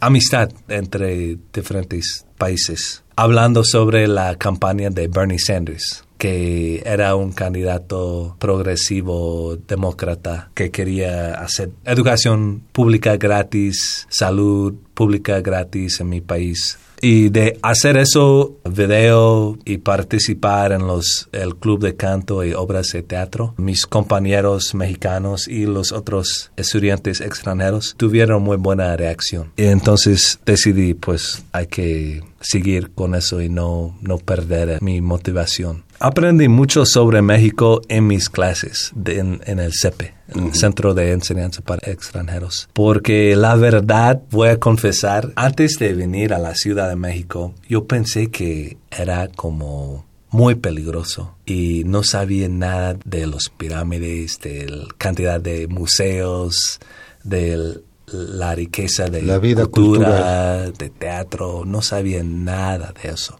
amistad 0.00 0.50
entre 0.68 1.38
diferentes 1.52 2.26
países, 2.38 3.02
hablando 3.16 3.64
sobre 3.64 4.08
la 4.08 4.36
campaña 4.36 4.90
de 4.90 5.08
Bernie 5.08 5.38
Sanders 5.38 6.04
que 6.22 6.84
era 6.86 7.16
un 7.16 7.32
candidato 7.32 8.36
progresivo, 8.38 9.56
demócrata, 9.56 10.52
que 10.54 10.70
quería 10.70 11.34
hacer 11.34 11.70
educación 11.84 12.62
pública 12.70 13.16
gratis, 13.16 14.06
salud 14.08 14.72
pública 14.94 15.40
gratis 15.40 15.98
en 15.98 16.10
mi 16.10 16.20
país. 16.20 16.78
Y 17.04 17.30
de 17.30 17.58
hacer 17.62 17.96
eso, 17.96 18.58
video 18.64 19.58
y 19.64 19.78
participar 19.78 20.70
en 20.70 20.86
los, 20.86 21.28
el 21.32 21.56
club 21.56 21.80
de 21.80 21.96
canto 21.96 22.44
y 22.44 22.54
obras 22.54 22.86
de 22.92 23.02
teatro, 23.02 23.54
mis 23.56 23.86
compañeros 23.86 24.72
mexicanos 24.76 25.48
y 25.48 25.66
los 25.66 25.90
otros 25.90 26.52
estudiantes 26.56 27.20
extranjeros 27.20 27.96
tuvieron 27.96 28.44
muy 28.44 28.56
buena 28.56 28.96
reacción. 28.96 29.52
Y 29.56 29.64
entonces 29.64 30.38
decidí, 30.46 30.94
pues, 30.94 31.42
hay 31.50 31.66
que 31.66 32.22
seguir 32.42 32.92
con 32.92 33.14
eso 33.14 33.40
y 33.40 33.48
no, 33.48 33.96
no 34.02 34.18
perder 34.18 34.82
mi 34.82 35.00
motivación. 35.00 35.84
Aprendí 36.00 36.48
mucho 36.48 36.84
sobre 36.84 37.22
México 37.22 37.80
en 37.88 38.06
mis 38.08 38.28
clases 38.28 38.90
de- 38.94 39.18
en, 39.20 39.40
en 39.46 39.60
el 39.60 39.72
CEPE, 39.72 40.14
el 40.34 40.52
Centro 40.54 40.94
de 40.94 41.12
Enseñanza 41.12 41.62
para 41.62 41.90
Extranjeros. 41.90 42.68
Porque 42.72 43.36
la 43.36 43.54
verdad, 43.54 44.20
voy 44.30 44.48
a 44.48 44.58
confesar, 44.58 45.32
antes 45.36 45.78
de 45.78 45.94
venir 45.94 46.34
a 46.34 46.38
la 46.38 46.54
Ciudad 46.54 46.88
de 46.88 46.96
México, 46.96 47.54
yo 47.68 47.86
pensé 47.86 48.30
que 48.30 48.78
era 48.90 49.28
como 49.28 50.04
muy 50.30 50.54
peligroso 50.56 51.36
y 51.46 51.84
no 51.84 52.02
sabía 52.02 52.48
nada 52.48 52.96
de 53.04 53.26
los 53.26 53.50
pirámides, 53.50 54.40
de 54.40 54.66
la 54.68 54.86
cantidad 54.98 55.40
de 55.40 55.68
museos, 55.68 56.80
de 57.22 57.80
la 58.12 58.54
riqueza 58.54 59.08
de 59.08 59.22
La 59.22 59.38
vida 59.38 59.66
cultura, 59.66 60.70
de 60.70 60.90
teatro, 60.90 61.64
no 61.64 61.82
sabía 61.82 62.22
nada 62.22 62.92
de 63.02 63.10
eso. 63.10 63.38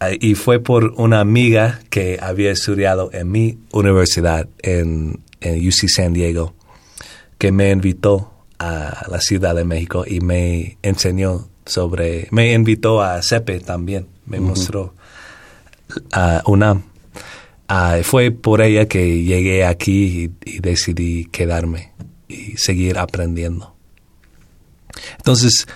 Ah, 0.00 0.10
Y 0.18 0.34
fue 0.34 0.60
por 0.60 0.92
una 0.96 1.20
amiga 1.20 1.80
que 1.90 2.18
había 2.20 2.50
estudiado 2.50 3.10
en 3.12 3.30
mi 3.30 3.58
universidad 3.72 4.48
en, 4.62 5.20
en 5.40 5.66
UC 5.66 5.88
San 5.88 6.12
Diego 6.12 6.54
que 7.38 7.52
me 7.52 7.70
invitó 7.70 8.32
a 8.58 9.06
la 9.10 9.20
Ciudad 9.20 9.54
de 9.54 9.64
México 9.64 10.04
y 10.06 10.20
me 10.20 10.78
enseñó 10.82 11.48
sobre, 11.66 12.28
me 12.30 12.52
invitó 12.52 13.02
a 13.02 13.20
CEPE 13.22 13.60
también, 13.60 14.06
me 14.24 14.40
mostró 14.40 14.94
a 16.12 16.42
UNAM. 16.46 16.82
Fue 18.02 18.30
por 18.30 18.62
ella 18.62 18.86
que 18.86 19.22
llegué 19.24 19.64
aquí 19.64 20.32
y, 20.44 20.50
y 20.56 20.58
decidí 20.60 21.26
quedarme 21.26 21.95
y 22.28 22.56
seguir 22.56 22.98
aprendiendo. 22.98 23.74
Entonces, 25.16 25.66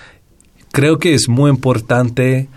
creo 0.71 0.99
que 0.99 1.13
es 1.13 1.27
muy 1.27 1.49
importante 1.49 2.49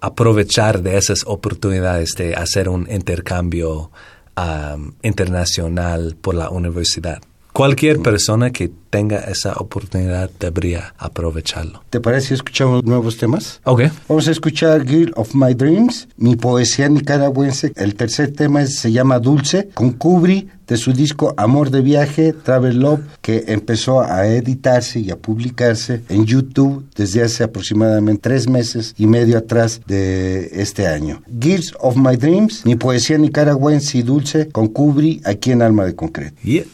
aprovechar 0.00 0.82
de 0.82 0.98
esas 0.98 1.24
oportunidades 1.26 2.10
de 2.16 2.34
hacer 2.34 2.68
un 2.68 2.90
intercambio 2.90 3.90
am, 4.34 4.94
internacional 5.02 6.16
por 6.20 6.34
la 6.34 6.50
universidad. 6.50 7.22
Cualquier 7.54 8.00
persona 8.00 8.50
que 8.50 8.70
tenga 8.90 9.18
esa 9.20 9.54
oportunidad 9.54 10.28
debería 10.40 10.92
aprovecharlo. 10.98 11.84
¿Te 11.88 12.00
parece 12.00 12.28
si 12.28 12.34
escuchamos 12.34 12.84
nuevos 12.84 13.16
temas? 13.16 13.60
Ok. 13.64 13.82
Vamos 14.08 14.26
a 14.26 14.32
escuchar 14.32 14.84
Girl 14.86 15.12
of 15.14 15.34
My 15.34 15.54
Dreams, 15.54 16.08
mi 16.16 16.34
poesía 16.34 16.88
nicaragüense. 16.88 17.72
El 17.76 17.94
tercer 17.94 18.32
tema 18.32 18.66
se 18.66 18.90
llama 18.90 19.20
Dulce, 19.20 19.68
con 19.72 19.92
Kubri, 19.92 20.48
de 20.66 20.76
su 20.76 20.92
disco 20.92 21.32
Amor 21.36 21.70
de 21.70 21.80
Viaje, 21.82 22.32
Travel 22.32 22.80
Love, 22.80 23.02
que 23.20 23.44
empezó 23.48 24.00
a 24.00 24.26
editarse 24.26 24.98
y 24.98 25.10
a 25.10 25.16
publicarse 25.16 26.02
en 26.08 26.24
YouTube 26.24 26.86
desde 26.96 27.22
hace 27.22 27.44
aproximadamente 27.44 28.22
tres 28.22 28.48
meses 28.48 28.94
y 28.98 29.06
medio 29.06 29.38
atrás 29.38 29.80
de 29.86 30.50
este 30.54 30.88
año. 30.88 31.22
Girls 31.40 31.74
of 31.78 31.96
My 31.96 32.16
Dreams, 32.16 32.64
mi 32.64 32.74
poesía 32.74 33.16
nicaragüense 33.18 33.98
y 33.98 34.02
dulce, 34.02 34.48
con 34.48 34.68
Kubri, 34.68 35.20
aquí 35.24 35.52
en 35.52 35.62
Alma 35.62 35.84
de 35.84 35.94
Concreto. 35.94 36.34
Yeah. 36.42 36.64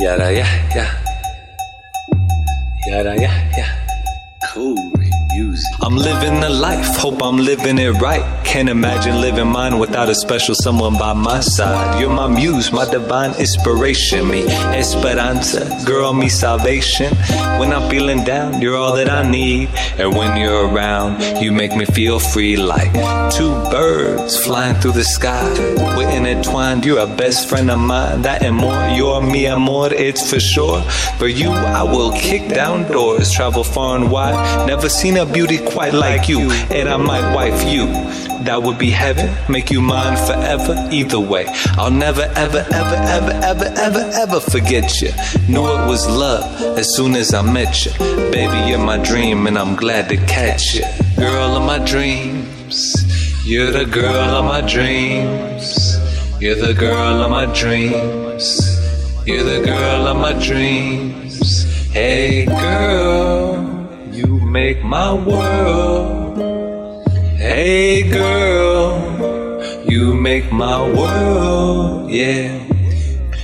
Yada 0.00 0.32
yeah 0.32 0.48
yeah. 0.72 0.90
Yada 2.88 3.12
yeah 3.20 3.36
yeah. 3.52 3.70
Cool 4.48 4.80
I'm 5.82 5.96
living 5.96 6.40
the 6.40 6.50
life, 6.50 6.96
hope 6.96 7.22
I'm 7.22 7.36
living 7.36 7.78
it 7.78 7.90
right. 8.00 8.24
Can't 8.44 8.68
imagine 8.68 9.20
living 9.20 9.46
mine 9.46 9.78
without 9.78 10.08
a 10.08 10.14
special 10.14 10.56
someone 10.56 10.98
by 10.98 11.12
my 11.12 11.38
side. 11.40 12.00
You're 12.00 12.10
my 12.10 12.26
muse, 12.26 12.72
my 12.72 12.84
divine 12.90 13.38
inspiration, 13.38 14.28
me 14.28 14.42
esperanza, 14.74 15.70
girl, 15.86 16.12
me 16.12 16.28
salvation. 16.28 17.14
When 17.60 17.72
I'm 17.72 17.88
feeling 17.88 18.24
down, 18.24 18.60
you're 18.60 18.76
all 18.76 18.96
that 18.96 19.08
I 19.08 19.28
need. 19.30 19.68
And 19.98 20.16
when 20.16 20.36
you're 20.36 20.68
around, 20.68 21.42
you 21.42 21.52
make 21.52 21.76
me 21.76 21.84
feel 21.84 22.18
free 22.18 22.56
like 22.56 22.92
two 23.32 23.52
birds 23.70 24.36
flying 24.44 24.74
through 24.80 24.92
the 24.92 25.04
sky. 25.04 25.48
We're 25.96 26.10
intertwined, 26.10 26.84
you're 26.84 26.98
a 26.98 27.06
best 27.06 27.48
friend 27.48 27.70
of 27.70 27.78
mine. 27.78 28.22
That 28.22 28.42
and 28.42 28.56
more, 28.56 28.88
you're 28.88 29.22
mi 29.22 29.46
amor, 29.46 29.92
it's 29.92 30.28
for 30.28 30.40
sure. 30.40 30.82
For 31.18 31.28
you, 31.28 31.50
I 31.50 31.84
will 31.84 32.12
kick 32.12 32.48
down 32.48 32.90
doors, 32.90 33.30
travel 33.30 33.62
far 33.62 33.96
and 33.96 34.10
wide. 34.10 34.66
Never 34.66 34.88
seen 34.88 35.16
a 35.16 35.19
beauty 35.24 35.58
quite 35.58 35.92
like 35.92 36.28
you, 36.28 36.50
and 36.70 36.88
I 36.88 36.96
might 36.96 37.34
wife 37.34 37.62
you. 37.72 37.86
That 38.44 38.62
would 38.62 38.78
be 38.78 38.90
heaven, 38.90 39.30
make 39.52 39.70
you 39.70 39.80
mine 39.80 40.16
forever. 40.26 40.88
Either 40.90 41.20
way, 41.20 41.46
I'll 41.76 41.90
never, 41.90 42.22
ever, 42.36 42.64
ever, 42.72 42.96
ever, 43.16 43.32
ever, 43.44 43.72
ever, 43.76 44.10
ever 44.14 44.40
forget 44.40 45.00
you. 45.02 45.10
Knew 45.48 45.66
it 45.66 45.86
was 45.86 46.08
love 46.08 46.78
as 46.78 46.94
soon 46.96 47.16
as 47.16 47.34
I 47.34 47.42
met 47.42 47.84
you. 47.84 47.92
Baby, 48.30 48.70
you're 48.70 48.78
my 48.78 48.96
dream, 48.96 49.46
and 49.46 49.58
I'm 49.58 49.76
glad 49.76 50.08
to 50.08 50.16
catch 50.16 50.74
you. 50.74 50.84
Girl 51.16 51.56
of 51.56 51.64
my 51.66 51.78
dreams, 51.84 53.46
you're 53.46 53.70
the 53.72 53.84
girl 53.84 54.30
of 54.38 54.44
my 54.44 54.60
dreams. 54.62 55.98
You're 56.40 56.54
the 56.54 56.72
girl 56.72 57.22
of 57.22 57.30
my 57.30 57.44
dreams. 57.54 58.80
You're 59.26 59.44
the 59.44 59.62
girl 59.62 60.06
of 60.06 60.16
my 60.16 60.32
dreams. 60.42 61.64
Hey, 61.92 62.46
girl, 62.46 63.69
make 64.50 64.82
my 64.82 65.12
world. 65.14 66.36
Hey 67.38 68.02
girl, 68.10 68.98
you 69.88 70.12
make 70.12 70.50
my 70.50 70.82
world, 70.92 72.10
yeah. 72.10 72.58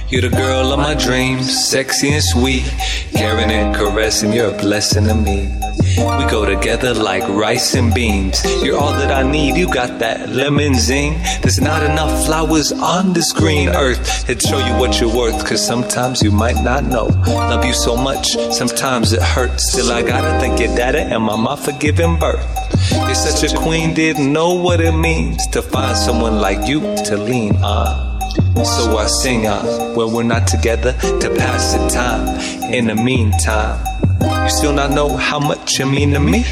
You're 0.09 0.23
the 0.23 0.31
girl 0.31 0.73
of 0.73 0.81
my 0.81 0.95
dreams, 0.95 1.47
sexy 1.69 2.11
and 2.13 2.23
sweet, 2.23 2.65
caring 3.13 3.51
and 3.53 3.75
caressing, 3.75 4.33
you're 4.33 4.53
a 4.53 4.59
blessing 4.59 5.05
to 5.05 5.15
me. 5.15 5.49
We 5.99 6.27
go 6.31 6.45
together 6.45 6.93
like 6.93 7.27
rice 7.29 7.75
and 7.75 7.95
beans. 7.95 8.45
You're 8.63 8.79
all 8.79 8.93
that 8.93 9.11
I 9.11 9.23
need, 9.29 9.57
you 9.57 9.73
got 9.73 9.99
that 10.01 10.29
lemon 10.29 10.75
zing. 10.75 11.15
There's 11.41 11.61
not 11.61 11.83
enough 11.83 12.27
flowers 12.27 12.71
on 12.71 13.15
this 13.15 13.33
green 13.33 13.71
earth 13.71 14.27
to 14.27 14.39
show 14.39 14.59
you 14.59 14.75
what 14.75 15.01
you're 15.01 15.15
worth, 15.15 15.47
cause 15.47 15.65
sometimes 15.65 16.23
you 16.23 16.31
might 16.31 16.63
not 16.63 16.85
know. 16.85 17.07
Love 17.27 17.65
you 17.65 17.73
so 17.73 17.97
much, 17.97 18.33
sometimes 18.53 19.13
it 19.13 19.23
hurts. 19.23 19.73
Still, 19.73 19.91
I 19.91 20.03
gotta 20.03 20.39
thank 20.39 20.61
your 20.61 20.75
daddy 20.77 20.99
and 20.99 21.23
my 21.23 21.37
mama 21.37 21.57
for 21.57 21.73
giving 21.73 22.19
birth. 22.19 22.45
You're 22.93 23.15
such 23.15 23.51
a 23.51 23.57
queen, 23.57 23.95
didn't 23.95 24.31
know 24.33 24.53
what 24.55 24.81
it 24.81 24.93
means 24.93 25.47
to 25.49 25.63
find 25.63 25.97
someone 25.97 26.41
like 26.41 26.69
you 26.69 26.81
to 26.81 27.17
lean 27.17 27.57
on. 27.57 28.21
So 28.65 28.97
I 28.99 29.07
sing 29.07 29.47
on 29.47 29.95
when 29.97 30.13
we're 30.13 30.23
not 30.25 30.47
together 30.47 30.93
to 30.93 31.35
pass 31.37 31.73
the 31.75 31.89
time. 31.89 32.73
In 32.73 32.87
the 32.87 32.95
meantime, 32.95 33.79
you 34.21 34.49
still 34.49 34.73
not 34.73 34.91
know 34.91 35.17
how 35.17 35.39
much 35.39 35.79
you 35.79 35.87
mean 35.87 36.13
to 36.13 36.21
me. 36.21 36.45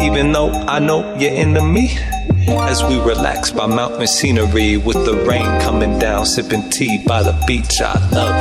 Even 0.00 0.32
though 0.32 0.50
I 0.50 0.78
know 0.78 1.16
you're 1.16 1.32
into 1.32 1.62
me. 1.62 1.96
As 2.50 2.82
we 2.82 2.98
relax 3.00 3.50
by 3.50 3.66
mountain 3.66 4.06
scenery 4.06 4.78
with 4.78 5.04
the 5.04 5.14
rain 5.28 5.44
coming 5.60 5.98
down, 5.98 6.24
sipping 6.24 6.68
tea 6.70 7.02
by 7.06 7.22
the 7.22 7.32
beach, 7.46 7.80
I 7.80 7.92
love 8.10 8.34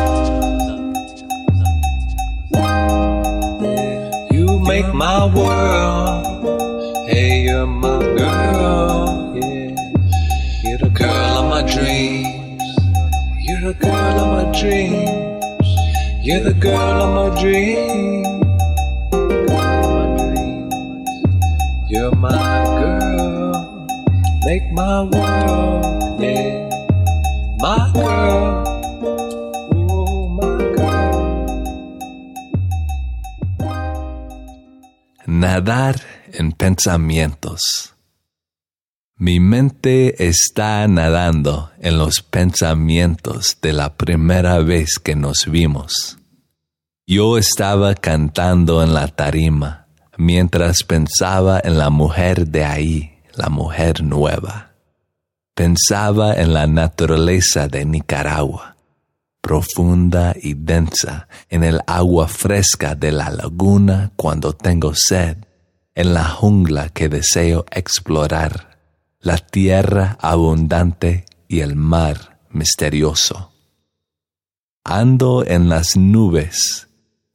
you. 4.31 4.59
Make 4.67 4.93
my 4.93 5.25
world. 5.33 7.09
Hey, 7.09 7.43
you're 7.43 7.65
my 7.65 7.99
girl. 7.99 9.33
Yeah. 9.35 9.75
You're 10.63 10.77
the 10.77 10.89
girl 10.93 11.09
of 11.09 11.49
my 11.49 11.61
dreams. 11.73 12.61
You're 13.39 13.73
the 13.73 13.77
girl 13.79 14.19
of 14.19 14.51
my 14.51 14.59
dreams. 14.59 15.36
You're 16.27 16.43
the 16.43 16.53
girl 16.59 16.75
of 16.75 17.09
my 17.15 17.29
dreams. 17.39 18.27
You're 21.87 22.11
my 22.17 22.65
girl. 22.81 23.87
Make 24.43 24.69
my 24.73 25.03
world. 25.03 26.19
Yeah. 26.19 26.67
My 27.59 27.91
girl. 27.93 28.67
Oh, 29.71 30.27
my 30.27 30.57
girl. 30.75 31.15
Nadar 35.27 35.95
en 36.33 36.51
pensamientos. 36.51 37.95
Mi 39.15 39.39
mente 39.39 40.27
está 40.27 40.85
nadando 40.89 41.71
en 41.79 41.97
los 41.97 42.21
pensamientos 42.21 43.57
de 43.61 43.71
la 43.71 43.95
primera 43.95 44.59
vez 44.59 44.99
que 44.99 45.15
nos 45.15 45.45
vimos. 45.47 46.16
Yo 47.09 47.37
estaba 47.37 47.95
cantando 47.95 48.83
en 48.83 48.93
la 48.93 49.07
tarima 49.07 49.87
mientras 50.17 50.83
pensaba 50.83 51.57
en 51.63 51.77
la 51.77 51.89
mujer 51.89 52.47
de 52.47 52.65
ahí, 52.65 53.21
la 53.33 53.47
mujer 53.47 54.03
nueva. 54.03 54.73
Pensaba 55.55 56.33
en 56.33 56.53
la 56.53 56.67
naturaleza 56.67 57.69
de 57.69 57.85
Nicaragua, 57.85 58.75
profunda 59.39 60.35
y 60.35 60.55
densa, 60.55 61.29
en 61.47 61.63
el 61.63 61.79
agua 61.87 62.27
fresca 62.27 62.93
de 62.93 63.13
la 63.13 63.29
laguna 63.29 64.11
cuando 64.17 64.51
tengo 64.51 64.93
sed, 64.93 65.37
en 65.95 66.13
la 66.13 66.25
jungla 66.25 66.89
que 66.89 67.07
deseo 67.07 67.63
explorar, 67.71 68.79
la 69.21 69.37
tierra 69.37 70.17
abundante 70.19 71.23
y 71.47 71.61
el 71.61 71.77
mar 71.77 72.41
misterioso. 72.49 73.53
Ando 74.83 75.45
en 75.45 75.69
las 75.69 75.95
nubes, 75.95 76.86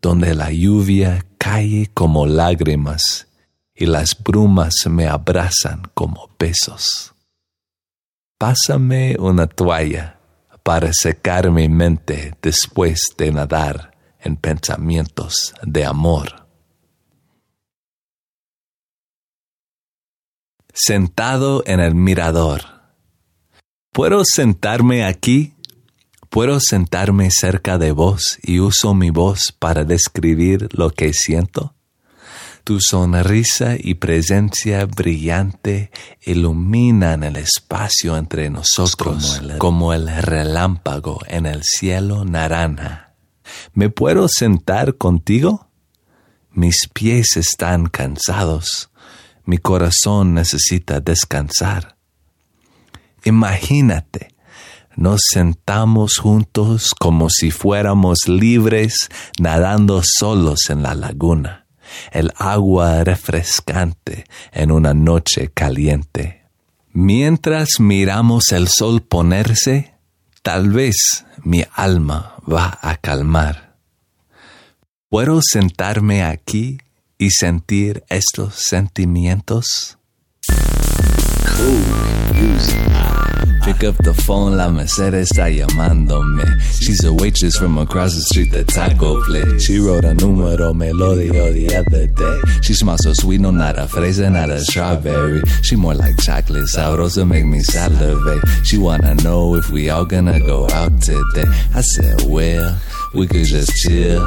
donde 0.02 0.34
la 0.34 0.50
lluvia 0.50 1.24
cae 1.38 1.88
como 1.94 2.26
lágrimas 2.26 3.28
y 3.72 3.86
las 3.86 4.20
brumas 4.20 4.74
me 4.90 5.06
abrazan 5.06 5.82
como 5.94 6.28
besos. 6.38 7.14
Pásame 8.36 9.16
una 9.18 9.46
toalla 9.46 10.18
para 10.64 10.92
secar 10.92 11.50
mi 11.52 11.68
mente 11.68 12.34
después 12.42 13.00
de 13.16 13.30
nadar 13.30 13.92
en 14.18 14.36
pensamientos 14.36 15.54
de 15.62 15.84
amor. 15.84 16.46
Sentado 20.74 21.62
en 21.66 21.80
el 21.80 21.94
mirador. 21.94 22.62
¿Puedo 23.92 24.24
sentarme 24.24 25.04
aquí? 25.04 25.54
¿Puedo 26.32 26.60
sentarme 26.60 27.28
cerca 27.30 27.76
de 27.76 27.92
vos 27.92 28.38
y 28.42 28.58
uso 28.58 28.94
mi 28.94 29.10
voz 29.10 29.54
para 29.58 29.84
describir 29.84 30.66
lo 30.72 30.88
que 30.88 31.12
siento? 31.12 31.74
Tu 32.64 32.80
sonrisa 32.80 33.76
y 33.78 33.96
presencia 33.96 34.86
brillante 34.86 35.90
iluminan 36.22 37.22
el 37.22 37.36
espacio 37.36 38.16
entre 38.16 38.48
nosotros 38.48 38.96
como 39.36 39.52
el, 39.52 39.58
como 39.58 39.92
el 39.92 40.08
relámpago 40.22 41.20
en 41.26 41.44
el 41.44 41.64
cielo 41.64 42.24
naranja. 42.24 43.12
¿Me 43.74 43.90
puedo 43.90 44.26
sentar 44.26 44.96
contigo? 44.96 45.68
Mis 46.50 46.88
pies 46.94 47.36
están 47.36 47.90
cansados. 47.90 48.90
Mi 49.44 49.58
corazón 49.58 50.32
necesita 50.32 51.00
descansar. 51.00 51.98
Imagínate, 53.22 54.31
nos 54.96 55.20
sentamos 55.30 56.18
juntos 56.18 56.94
como 56.98 57.30
si 57.30 57.50
fuéramos 57.50 58.28
libres 58.28 59.08
nadando 59.38 60.02
solos 60.04 60.70
en 60.70 60.82
la 60.82 60.94
laguna 60.94 61.62
el 62.10 62.32
agua 62.36 63.04
refrescante 63.04 64.24
en 64.52 64.70
una 64.70 64.94
noche 64.94 65.50
caliente. 65.52 66.42
Mientras 66.92 67.80
miramos 67.80 68.52
el 68.52 68.68
sol 68.68 69.02
ponerse, 69.02 69.94
tal 70.42 70.70
vez 70.70 71.24
mi 71.42 71.64
alma 71.74 72.36
va 72.50 72.78
a 72.82 72.96
calmar. 72.96 73.76
¿Puedo 75.08 75.40
sentarme 75.42 76.22
aquí 76.22 76.78
y 77.18 77.30
sentir 77.30 78.04
estos 78.08 78.54
sentimientos? 78.54 79.98
Pick 83.64 83.84
up 83.84 83.96
the 83.98 84.12
phone, 84.12 84.56
la 84.56 84.68
Mercedes 84.68 85.30
está 85.30 85.48
llamándome. 85.48 86.44
She's 86.80 87.04
a 87.04 87.12
waitress 87.12 87.56
from 87.56 87.78
across 87.78 88.12
the 88.14 88.20
street, 88.22 88.50
the 88.50 88.64
taco 88.64 89.22
place. 89.22 89.64
She 89.64 89.78
wrote 89.78 90.04
a 90.04 90.14
número 90.14 90.74
melodio 90.74 91.52
the 91.52 91.76
other 91.76 92.08
day. 92.08 92.40
She 92.62 92.74
smells 92.74 93.04
so 93.04 93.12
sweet, 93.12 93.40
no 93.40 93.52
not 93.52 93.78
a 93.78 93.82
fresa, 93.82 94.32
not 94.32 94.50
a 94.50 94.60
strawberry. 94.60 95.42
She 95.62 95.76
more 95.76 95.94
like 95.94 96.16
chocolate, 96.18 96.64
sabrosa, 96.74 97.26
make 97.26 97.44
me 97.44 97.60
salivate. 97.60 98.42
She 98.64 98.78
wanna 98.78 99.14
know 99.22 99.54
if 99.54 99.70
we 99.70 99.90
all 99.90 100.04
gonna 100.06 100.40
go 100.40 100.68
out 100.70 101.00
today. 101.00 101.44
I 101.72 101.82
said, 101.82 102.22
well, 102.26 102.76
we 103.14 103.26
could 103.26 103.44
just 103.44 103.74
chill. 103.76 104.22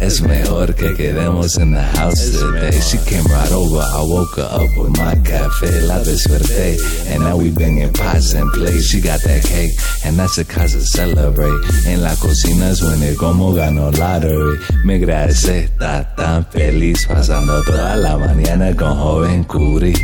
Es 0.00 0.20
mejor 0.20 0.74
que 0.74 0.94
quedemos 0.94 1.58
in 1.58 1.72
the 1.72 1.82
house 1.82 2.30
today. 2.30 2.78
She 2.80 2.98
came 2.98 3.24
right 3.24 3.50
over, 3.52 3.80
I 3.80 4.02
woke 4.02 4.36
her 4.36 4.48
up 4.50 4.70
with 4.76 4.96
my 4.96 5.14
cafe, 5.24 5.80
la 5.82 5.98
desperté. 5.98 6.78
And 7.08 7.24
now 7.24 7.36
we 7.36 7.50
banging 7.50 7.92
pots 7.92 8.34
and 8.34 8.50
plates. 8.52 8.86
She 8.86 9.00
got 9.00 9.20
that 9.22 9.42
cake, 9.42 9.72
and 10.04 10.16
that's 10.16 10.42
cause 10.44 10.72
to 10.72 10.80
celebrate. 10.80 11.60
En 11.86 12.02
la 12.02 12.14
cocina 12.16 12.74
suene 12.74 13.16
como 13.16 13.52
ganó 13.54 13.90
lottery. 13.90 14.58
Me 14.84 14.98
gracias, 14.98 15.48
está 15.48 16.14
tan 16.14 16.46
feliz, 16.46 17.06
pasando 17.06 17.62
toda 17.64 17.96
la 17.96 18.16
mañana 18.16 18.74
con 18.76 18.96
joven 18.96 19.44
Curi. 19.44 19.94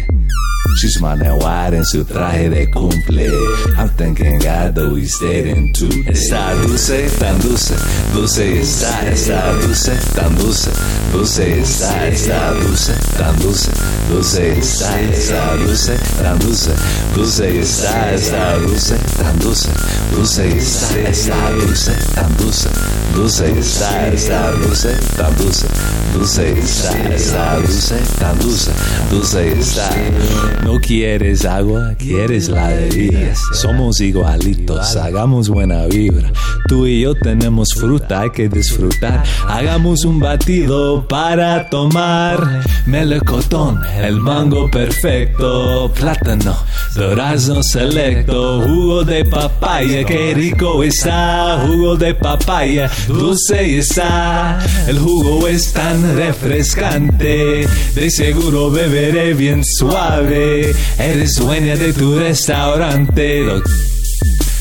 She's 0.76 0.94
smiling 0.94 1.38
wide 1.38 1.74
en 1.74 1.84
su 1.84 2.04
traje 2.04 2.50
de 2.50 2.66
cumple. 2.66 3.30
I'm 3.78 3.88
thanking 3.90 4.38
God 4.40 4.76
in 4.76 5.72
two. 5.72 5.86
Está 6.06 6.52
dulce, 6.62 7.08
tan 7.18 7.38
dulce, 7.40 7.74
dulce 8.12 8.60
está, 8.60 9.08
está 9.08 9.52
dulce, 9.60 9.92
tan 10.14 10.34
dulce, 10.36 10.70
dulce 11.12 11.60
está, 11.60 12.08
está 12.08 12.52
dulce, 12.54 12.92
tan 13.16 13.38
dulce, 13.38 13.70
dulce 14.08 14.58
está, 14.58 15.00
está 15.00 15.56
dulce, 15.56 15.96
tan 16.20 16.38
dulce, 16.40 16.72
dulce 17.14 17.60
está, 17.60 18.12
está 18.12 18.58
dulce, 18.58 18.96
tan 19.16 19.38
dulce, 19.38 19.70
dulce 20.10 20.58
está, 20.58 21.08
está 21.08 21.50
dulce, 21.50 21.94
tan 22.14 22.36
dulce, 22.36 22.68
dulce 23.14 23.58
está, 23.58 24.08
está 24.08 24.50
dulce, 24.52 24.92
tan 25.16 25.36
dulce, 25.36 25.68
dulce 26.12 26.58
está, 26.58 27.14
está 27.14 27.56
dulce, 27.60 27.96
tan 28.18 28.38
dulce, 28.38 28.70
dulce 29.10 29.52
está. 29.58 30.63
No 30.64 30.80
quieres 30.80 31.44
agua, 31.44 31.94
quieres 31.98 32.48
la 32.48 32.68
bebida. 32.68 33.34
Somos 33.52 34.00
igualitos, 34.00 34.96
hagamos 34.96 35.50
buena 35.50 35.84
vibra. 35.86 36.32
Tú 36.66 36.86
y 36.86 37.02
yo 37.02 37.14
tenemos 37.14 37.68
fruta, 37.74 38.22
hay 38.22 38.30
que 38.30 38.48
disfrutar. 38.48 39.22
Hagamos 39.46 40.06
un 40.06 40.20
batido 40.20 41.06
para 41.06 41.68
tomar. 41.68 42.62
Melocotón, 42.86 43.82
el 43.98 44.18
mango 44.20 44.70
perfecto. 44.70 45.92
Plátano, 45.94 46.56
durazno 46.94 47.62
selecto. 47.62 48.62
Jugo 48.62 49.04
de 49.04 49.26
papaya, 49.26 50.02
qué 50.04 50.32
rico 50.34 50.82
está. 50.82 51.62
Jugo 51.66 51.96
de 51.96 52.14
papaya, 52.14 52.90
dulce 53.06 53.76
está. 53.78 54.58
El 54.88 54.98
jugo 54.98 55.46
es 55.46 55.74
tan 55.74 56.16
refrescante. 56.16 57.68
De 57.94 58.10
seguro 58.10 58.70
beberé 58.70 59.34
bien 59.34 59.62
suave. 59.62 60.53
Eres 60.98 61.36
dueña 61.38 61.76
de 61.76 61.92
tu 61.92 62.18
restaurante. 62.18 63.62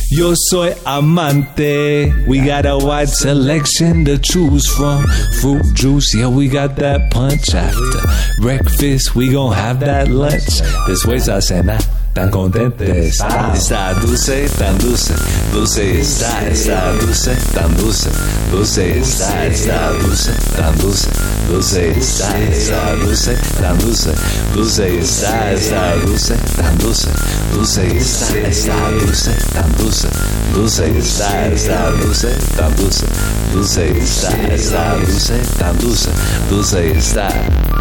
Yo 0.10 0.34
soy 0.36 0.74
amante. 0.86 2.14
We 2.28 2.40
got 2.40 2.66
a 2.66 2.78
wide 2.78 3.10
selection 3.10 4.06
to 4.06 4.20
choose 4.20 4.68
from. 4.68 5.06
Fruit 5.42 5.64
juice, 5.74 6.14
yeah, 6.16 6.28
we 6.28 6.48
got 6.48 6.76
that 6.76 7.10
punch 7.12 7.56
after 7.56 8.02
breakfast. 8.40 9.16
We 9.16 9.32
gon' 9.32 9.54
have 9.54 9.80
that 9.80 10.10
lunch. 10.10 10.62
Después 10.88 11.28
a 11.30 11.42
cenar. 11.42 12.03
tan 12.14 12.30
contente 12.30 13.08
está. 13.08 13.52
Está 13.54 13.94
dulce, 13.96 14.48
tan 14.58 14.78
dulce, 14.78 15.14
dulce 15.52 16.00
está, 16.00 16.48
está 16.48 16.92
dulce, 16.94 17.36
tan 17.54 17.76
dulce, 17.76 18.10
dulce 18.52 19.00
está, 19.00 19.46
está 19.48 19.92
dulce, 19.94 20.32
tan 20.56 20.78
dulce, 20.78 21.10
dulce 21.50 21.90
está, 21.98 22.40
está 22.40 22.96
dulce, 22.96 23.36
tan 23.60 23.78
dulce, 23.80 24.12
dulce 24.54 25.00
está, 25.00 25.52
está 25.54 25.96
dulce, 25.96 26.36
tan 26.56 26.78
dulce, 26.78 27.10
dulce 27.54 27.98
está, 27.98 28.42
está 28.42 28.92
dulce, 28.92 29.32
tan 29.54 29.76
dulce, 29.78 30.08
dulce 30.54 30.98
está, 31.00 31.48
está 31.48 31.90
dulce, 31.92 32.30
tan 32.56 32.76
dulce, 32.76 33.06
dulce 33.52 33.98
está, 33.98 34.30
está 34.54 34.96
dulce, 34.98 35.42
tan 35.58 35.78
dulce, 35.80 36.10
dulce 36.50 36.92
está. 36.92 37.73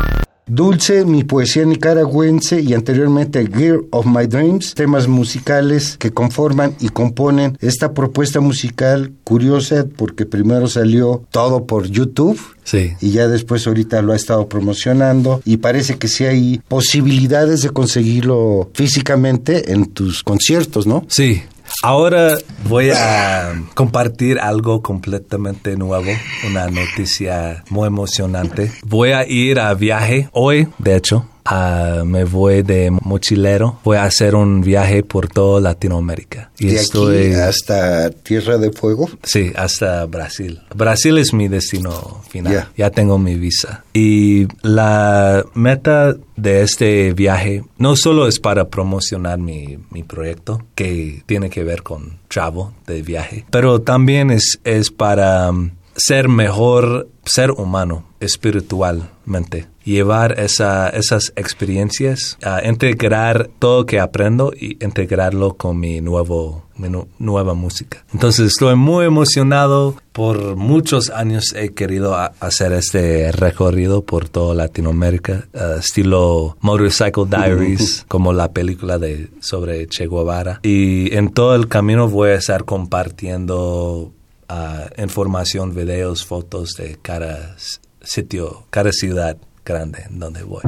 Dulce, 0.54 1.06
mi 1.06 1.24
poesía 1.24 1.64
nicaragüense 1.64 2.60
y 2.60 2.74
anteriormente 2.74 3.46
Gear 3.46 3.80
of 3.90 4.04
My 4.04 4.26
Dreams, 4.26 4.74
temas 4.74 5.08
musicales 5.08 5.96
que 5.96 6.10
conforman 6.10 6.74
y 6.78 6.90
componen 6.90 7.56
esta 7.62 7.94
propuesta 7.94 8.40
musical 8.40 9.12
curiosa 9.24 9.86
porque 9.96 10.26
primero 10.26 10.68
salió 10.68 11.24
todo 11.30 11.66
por 11.66 11.86
YouTube. 11.86 12.38
Sí. 12.64 12.92
Y 13.00 13.12
ya 13.12 13.28
después 13.28 13.66
ahorita 13.66 14.02
lo 14.02 14.12
ha 14.12 14.16
estado 14.16 14.46
promocionando 14.46 15.40
y 15.46 15.56
parece 15.56 15.96
que 15.96 16.06
sí 16.06 16.26
hay 16.26 16.60
posibilidades 16.68 17.62
de 17.62 17.70
conseguirlo 17.70 18.70
físicamente 18.74 19.72
en 19.72 19.86
tus 19.86 20.22
conciertos, 20.22 20.86
¿no? 20.86 21.06
Sí. 21.08 21.44
Ahora 21.82 22.38
voy 22.68 22.90
a 22.94 23.60
compartir 23.74 24.38
algo 24.38 24.82
completamente 24.82 25.76
nuevo, 25.76 26.12
una 26.48 26.68
noticia 26.68 27.64
muy 27.70 27.88
emocionante. 27.88 28.70
Voy 28.84 29.10
a 29.10 29.26
ir 29.26 29.58
a 29.58 29.74
viaje 29.74 30.28
hoy, 30.32 30.68
de 30.78 30.94
hecho. 30.94 31.26
Ah, 31.44 32.02
me 32.04 32.24
voy 32.24 32.62
de 32.62 32.90
mochilero, 32.90 33.78
voy 33.84 33.96
a 33.96 34.04
hacer 34.04 34.34
un 34.34 34.60
viaje 34.60 35.02
por 35.02 35.28
toda 35.28 35.60
Latinoamérica. 35.60 36.50
Y 36.58 36.66
de 36.68 36.76
estoy, 36.76 37.26
aquí 37.26 37.34
hasta 37.34 38.10
Tierra 38.10 38.58
de 38.58 38.72
Fuego. 38.72 39.08
Sí, 39.22 39.52
hasta 39.56 40.04
Brasil. 40.06 40.60
Brasil 40.74 41.18
es 41.18 41.32
mi 41.32 41.48
destino 41.48 42.22
final. 42.28 42.52
Ya. 42.52 42.72
Ya 42.76 42.90
tengo 42.90 43.18
mi 43.18 43.34
visa. 43.34 43.84
Y 43.92 44.46
la 44.62 45.44
meta 45.54 46.16
de 46.36 46.62
este 46.62 47.12
viaje 47.12 47.64
no 47.78 47.96
solo 47.96 48.26
es 48.26 48.40
para 48.40 48.68
promocionar 48.68 49.38
mi, 49.38 49.78
mi 49.90 50.02
proyecto, 50.02 50.64
que 50.74 51.22
tiene 51.26 51.50
que 51.50 51.64
ver 51.64 51.82
con 51.82 52.18
travel 52.28 52.66
de 52.86 53.02
viaje, 53.02 53.44
pero 53.50 53.80
también 53.80 54.30
es, 54.30 54.60
es 54.64 54.90
para 54.90 55.50
um, 55.50 55.70
ser 55.94 56.28
mejor 56.28 57.08
ser 57.24 57.50
humano 57.52 58.04
espiritualmente. 58.22 59.66
Llevar 59.84 60.38
esa, 60.38 60.88
esas 60.90 61.32
experiencias, 61.34 62.38
a 62.42 62.66
integrar 62.66 63.50
todo 63.58 63.84
que 63.84 63.98
aprendo 63.98 64.52
y 64.58 64.82
integrarlo 64.84 65.54
con 65.54 65.78
mi 65.80 66.00
nuevo 66.00 66.62
mi 66.76 66.88
nu- 66.88 67.06
nueva 67.18 67.54
música. 67.54 68.04
Entonces 68.12 68.46
estoy 68.52 68.74
muy 68.76 69.04
emocionado. 69.04 69.94
Por 70.12 70.56
muchos 70.56 71.10
años 71.10 71.52
he 71.54 71.70
querido 71.74 72.16
hacer 72.40 72.72
este 72.72 73.30
recorrido 73.32 74.02
por 74.02 74.28
toda 74.28 74.54
Latinoamérica, 74.54 75.46
eh, 75.52 75.76
estilo 75.78 76.56
Motorcycle 76.60 77.24
Diaries, 77.28 78.04
como 78.08 78.32
la 78.32 78.52
película 78.52 78.98
de 78.98 79.28
sobre 79.40 79.86
Che 79.88 80.06
Guevara. 80.08 80.60
Y 80.62 81.14
en 81.14 81.28
todo 81.32 81.54
el 81.54 81.68
camino 81.68 82.08
voy 82.08 82.30
a 82.30 82.34
estar 82.34 82.64
compartiendo 82.64 84.12
ah, 84.48 84.86
información, 84.98 85.74
videos, 85.74 86.24
fotos 86.24 86.74
de 86.76 86.98
cada 87.00 87.54
s- 87.56 87.78
sitio, 88.04 88.66
cada 88.70 88.92
ciudad 88.92 89.36
grande 89.64 90.04
donde 90.10 90.42
voy. 90.42 90.62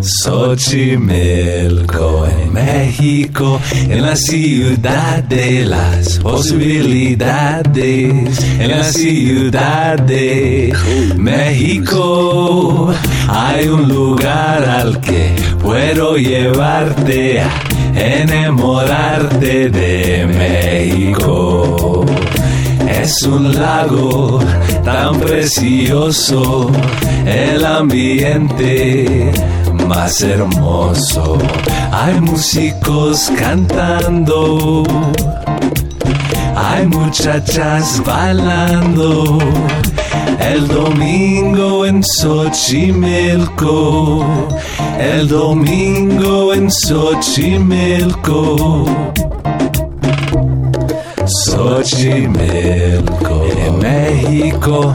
Xochimilco 0.00 2.24
en 2.26 2.52
México, 2.52 3.60
en 3.72 4.02
la 4.02 4.14
ciudad 4.14 5.24
de 5.24 5.66
las 5.66 6.20
posibilidades, 6.20 8.38
en 8.60 8.70
la 8.70 8.84
ciudad 8.84 9.98
de 9.98 10.72
México 11.16 12.94
hay 13.28 13.66
un 13.68 13.88
lugar 13.88 14.62
al 14.64 15.00
que 15.00 15.34
puedo 15.60 16.16
llevarte 16.16 17.40
a 17.40 17.67
enamorarte 17.98 19.70
de 19.70 20.26
México. 20.26 22.04
Es 22.88 23.22
un 23.22 23.54
lago 23.54 24.38
tan 24.84 25.18
precioso, 25.20 26.70
el 27.26 27.64
ambiente 27.64 29.32
más 29.88 30.20
hermoso. 30.22 31.38
Hay 31.90 32.20
músicos 32.20 33.32
cantando, 33.38 34.84
hay 36.54 36.86
muchachas 36.86 38.02
bailando, 38.04 39.38
El 40.40 40.68
domingo 40.68 41.86
en 41.86 42.02
Xochimilco, 42.02 44.24
el 44.98 45.28
domingo 45.28 46.54
en 46.54 46.70
Xochimilco. 46.70 48.86
Xochimilco, 51.44 53.44
en 53.66 53.78
México. 53.78 54.94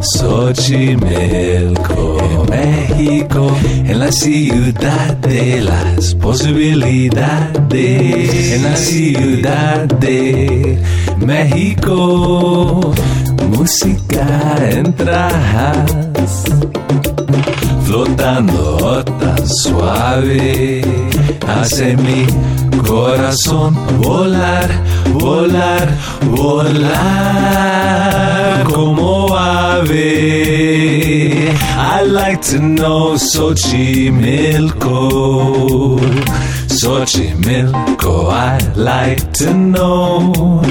Xochimilco, 0.00 2.18
en 2.30 2.46
México, 2.48 3.50
en 3.84 3.98
la 3.98 4.12
ciudad 4.12 5.16
de 5.16 5.60
las 5.60 6.14
posibilidades, 6.14 8.52
en 8.52 8.62
la 8.62 8.76
ciudad 8.76 9.86
de 9.86 10.78
México, 11.18 12.94
música 13.48 14.26
en 14.70 14.92
trajas, 14.94 16.44
flotando 17.84 19.04
tan 19.04 19.48
suave, 19.48 20.82
hace 21.46 21.96
mi 21.96 22.26
corazón 22.86 23.76
volar, 24.02 24.68
volar, 25.12 25.88
volar 26.30 27.08
como 28.64 29.36
ave. 29.36 29.98
I 31.98 32.02
like 32.04 32.42
to 32.50 32.58
know 32.58 33.16
Xochimilco. 33.16 34.88
Xochimilco, 36.68 38.30
I 38.30 38.58
like 38.76 39.32
to 39.38 39.52
know. 39.52 40.62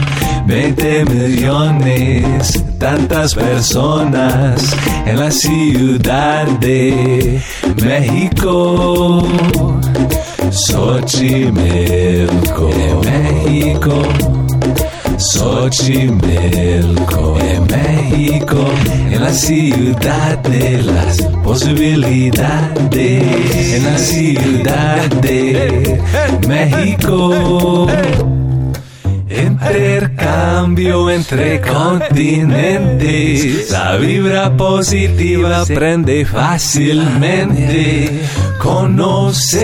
20 0.47 1.05
millones, 1.05 2.63
tantas 2.79 3.36
personas 3.36 4.75
en 5.05 5.19
la 5.19 5.29
ciudad 5.29 6.47
de 6.60 7.39
México. 7.83 9.27
Xochimilco, 10.49 11.51
México. 13.03 14.01
Xochimilco, 15.17 17.38
en 17.41 17.67
México, 17.67 18.69
en 19.12 19.21
la 19.21 19.33
ciudad 19.33 20.38
de 20.43 20.81
las 20.81 21.21
posibilidades, 21.43 23.73
en 23.73 23.83
la 23.83 23.97
ciudad 23.97 25.10
de 25.21 25.99
México. 26.47 27.88
Intercambio 29.30 31.10
entre 31.10 31.60
continentes, 31.60 33.70
la 33.70 33.98
vibra 33.98 34.56
positiva 34.56 35.66
prende 35.66 36.24
fácilmente. 36.24 38.22
Conocer, 38.58 39.63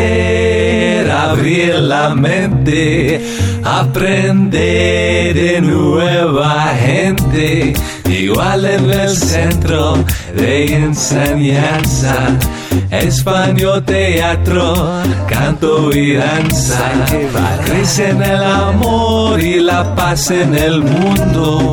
abrir 1.10 1.76
la 1.76 2.14
mente, 2.14 3.22
aprender 3.64 5.34
de 5.34 5.62
nueva 5.62 6.74
gente. 6.76 7.74
Igual 8.10 8.66
en 8.66 8.92
el 8.92 9.16
centro 9.16 10.04
de 10.36 10.76
enseñanza, 10.76 12.38
español, 12.90 13.84
teatro, 13.84 14.74
canto 15.28 15.92
y 15.92 16.16
danza. 16.16 16.92
Crece 17.66 18.10
en 18.10 18.22
el 18.22 18.44
amor 18.44 19.40
y 19.40 19.60
la 19.60 19.96
paz 19.96 20.32
en 20.32 20.56
el 20.56 20.82
mundo. 20.82 21.72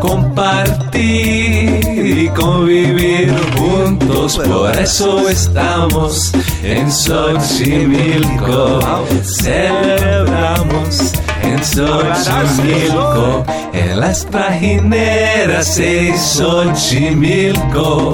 Compartir 0.00 1.80
y 1.86 2.28
convivir 2.28 3.34
juntos, 3.56 4.38
por 4.38 4.76
eso 4.76 5.28
estamos 5.28 6.32
en 6.62 6.90
Xochimilco. 6.90 8.80
Celebramos 9.22 11.12
en 11.48 11.64
Xochimilco, 11.64 13.44
en 13.72 14.00
las 14.00 14.26
trajineras 14.26 15.76
de 15.76 16.12
Xochimilco, 16.16 18.10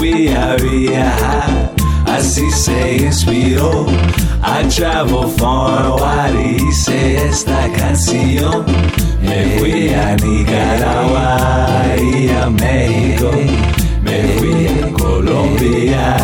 We 0.00 0.34
a 0.34 0.56
viajar, 0.56 1.72
así 2.06 2.50
se 2.50 2.96
inspiró. 3.04 3.86
I 4.44 4.64
travel 4.68 5.28
far 5.38 5.92
wide 5.92 6.42
y 6.42 6.68
hice 6.68 7.28
esta 7.28 7.68
canción. 7.76 8.64
Me 9.22 9.58
fui 9.58 9.94
a 9.94 10.16
Nicaragua 10.16 11.86
y 11.96 12.28
a 12.28 12.50
México. 12.50 13.30
Me 14.02 14.22
fui 14.36 14.66
a 14.66 14.92
Colombia 14.92 16.16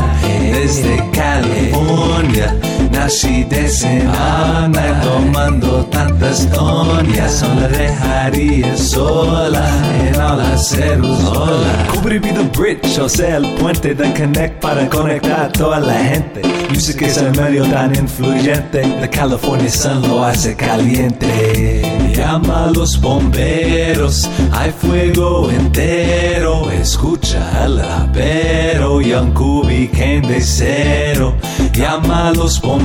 desde 0.53 0.97
California. 1.13 2.55
Nací 2.91 3.45
de 3.45 3.69
semana 3.69 5.01
tomando 5.03 5.85
tantas 5.87 6.47
tonias. 6.51 7.43
No 7.43 7.61
la 7.61 7.69
dejaría 7.69 8.77
sola 8.77 9.69
en 10.07 10.21
al 10.21 10.59
cero 10.59 11.17
sola. 11.23 11.87
Cubrí 11.93 12.21
the 12.21 12.45
bridge, 12.59 12.99
o 12.99 13.09
sea, 13.09 13.37
el 13.37 13.47
puente 13.55 13.95
de 13.95 14.13
connect 14.15 14.61
para 14.61 14.89
conectar 14.89 15.47
a 15.47 15.49
toda 15.49 15.81
la 15.81 15.95
gente. 15.95 16.43
Music 16.71 17.03
es 17.03 17.17
el 17.19 17.31
medio 17.41 17.65
tan 17.67 17.95
influyente. 17.95 18.83
The 19.01 19.09
California 19.09 19.71
sun 19.71 20.03
lo 20.03 20.25
hace 20.25 20.55
caliente. 20.55 21.83
Llama 22.15 22.65
a 22.65 22.71
los 22.71 23.01
bomberos, 23.01 24.29
hay 24.53 24.73
fuego 24.73 25.51
entero. 25.51 26.69
Escucha 26.71 27.63
al 27.63 27.79
rapero, 27.79 29.01
Young 29.01 29.33
Kubi 29.35 29.89
came 29.89 30.23
de 30.23 30.41
cero. 30.41 31.35
Llama 31.73 32.29
a 32.29 32.33
los 32.33 32.61
bomberos, 32.61 32.78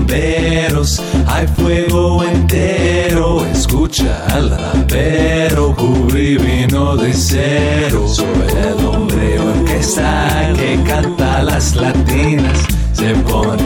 hay 1.27 1.47
fuego 1.47 2.23
entero. 2.23 3.45
Escucha 3.45 4.25
al 4.27 4.49
rapero, 4.49 5.75
Kubi 5.75 6.37
vino 6.37 6.95
de 6.97 7.13
cero. 7.13 8.05
Soy 8.07 8.27
el 8.49 8.85
hombre 8.85 9.39
orquesta 9.39 10.51
que 10.55 10.79
canta 10.83 11.43
las 11.43 11.75
latinas. 11.75 12.59
Se 12.93 13.15
pone 13.15 13.63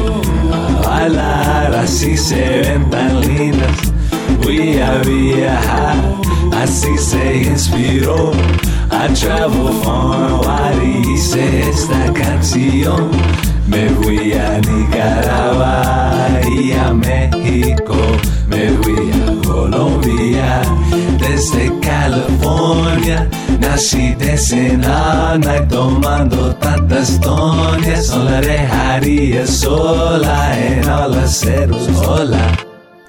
a 0.54 0.88
bailar, 0.88 1.76
así 1.76 2.16
se 2.18 2.62
ven 2.62 2.90
tan 2.90 3.22
lindas. 3.22 3.97
Fui 4.42 4.80
a 4.80 4.92
viajar, 5.00 5.96
así 6.54 6.98
se 6.98 7.44
inspiró. 7.44 8.32
I 8.90 9.14
travel 9.14 9.74
far 9.84 10.40
wide 10.42 11.02
hice 11.06 11.70
esta 11.70 12.14
canción. 12.14 13.10
Me 13.68 13.90
fui 13.90 14.34
a 14.34 14.60
Nicaragua 14.60 16.28
y 16.50 16.72
a 16.72 16.94
México. 16.94 17.96
Me 18.48 18.70
fui 18.82 19.12
a 19.12 19.48
Colombia 19.48 20.62
desde 21.20 21.72
California. 21.82 23.30
Nací 23.60 24.16
de 24.16 24.38
Senana 24.38 25.58
y 25.58 25.68
tomando 25.68 26.56
tantas 26.56 27.20
tonias. 27.20 28.10
No 28.10 28.24
la 28.24 28.42
dejaría 28.42 29.46
sola 29.46 30.58
en 30.58 30.90
olas 30.90 31.40
cero 31.42 31.78
sola. 31.94 32.67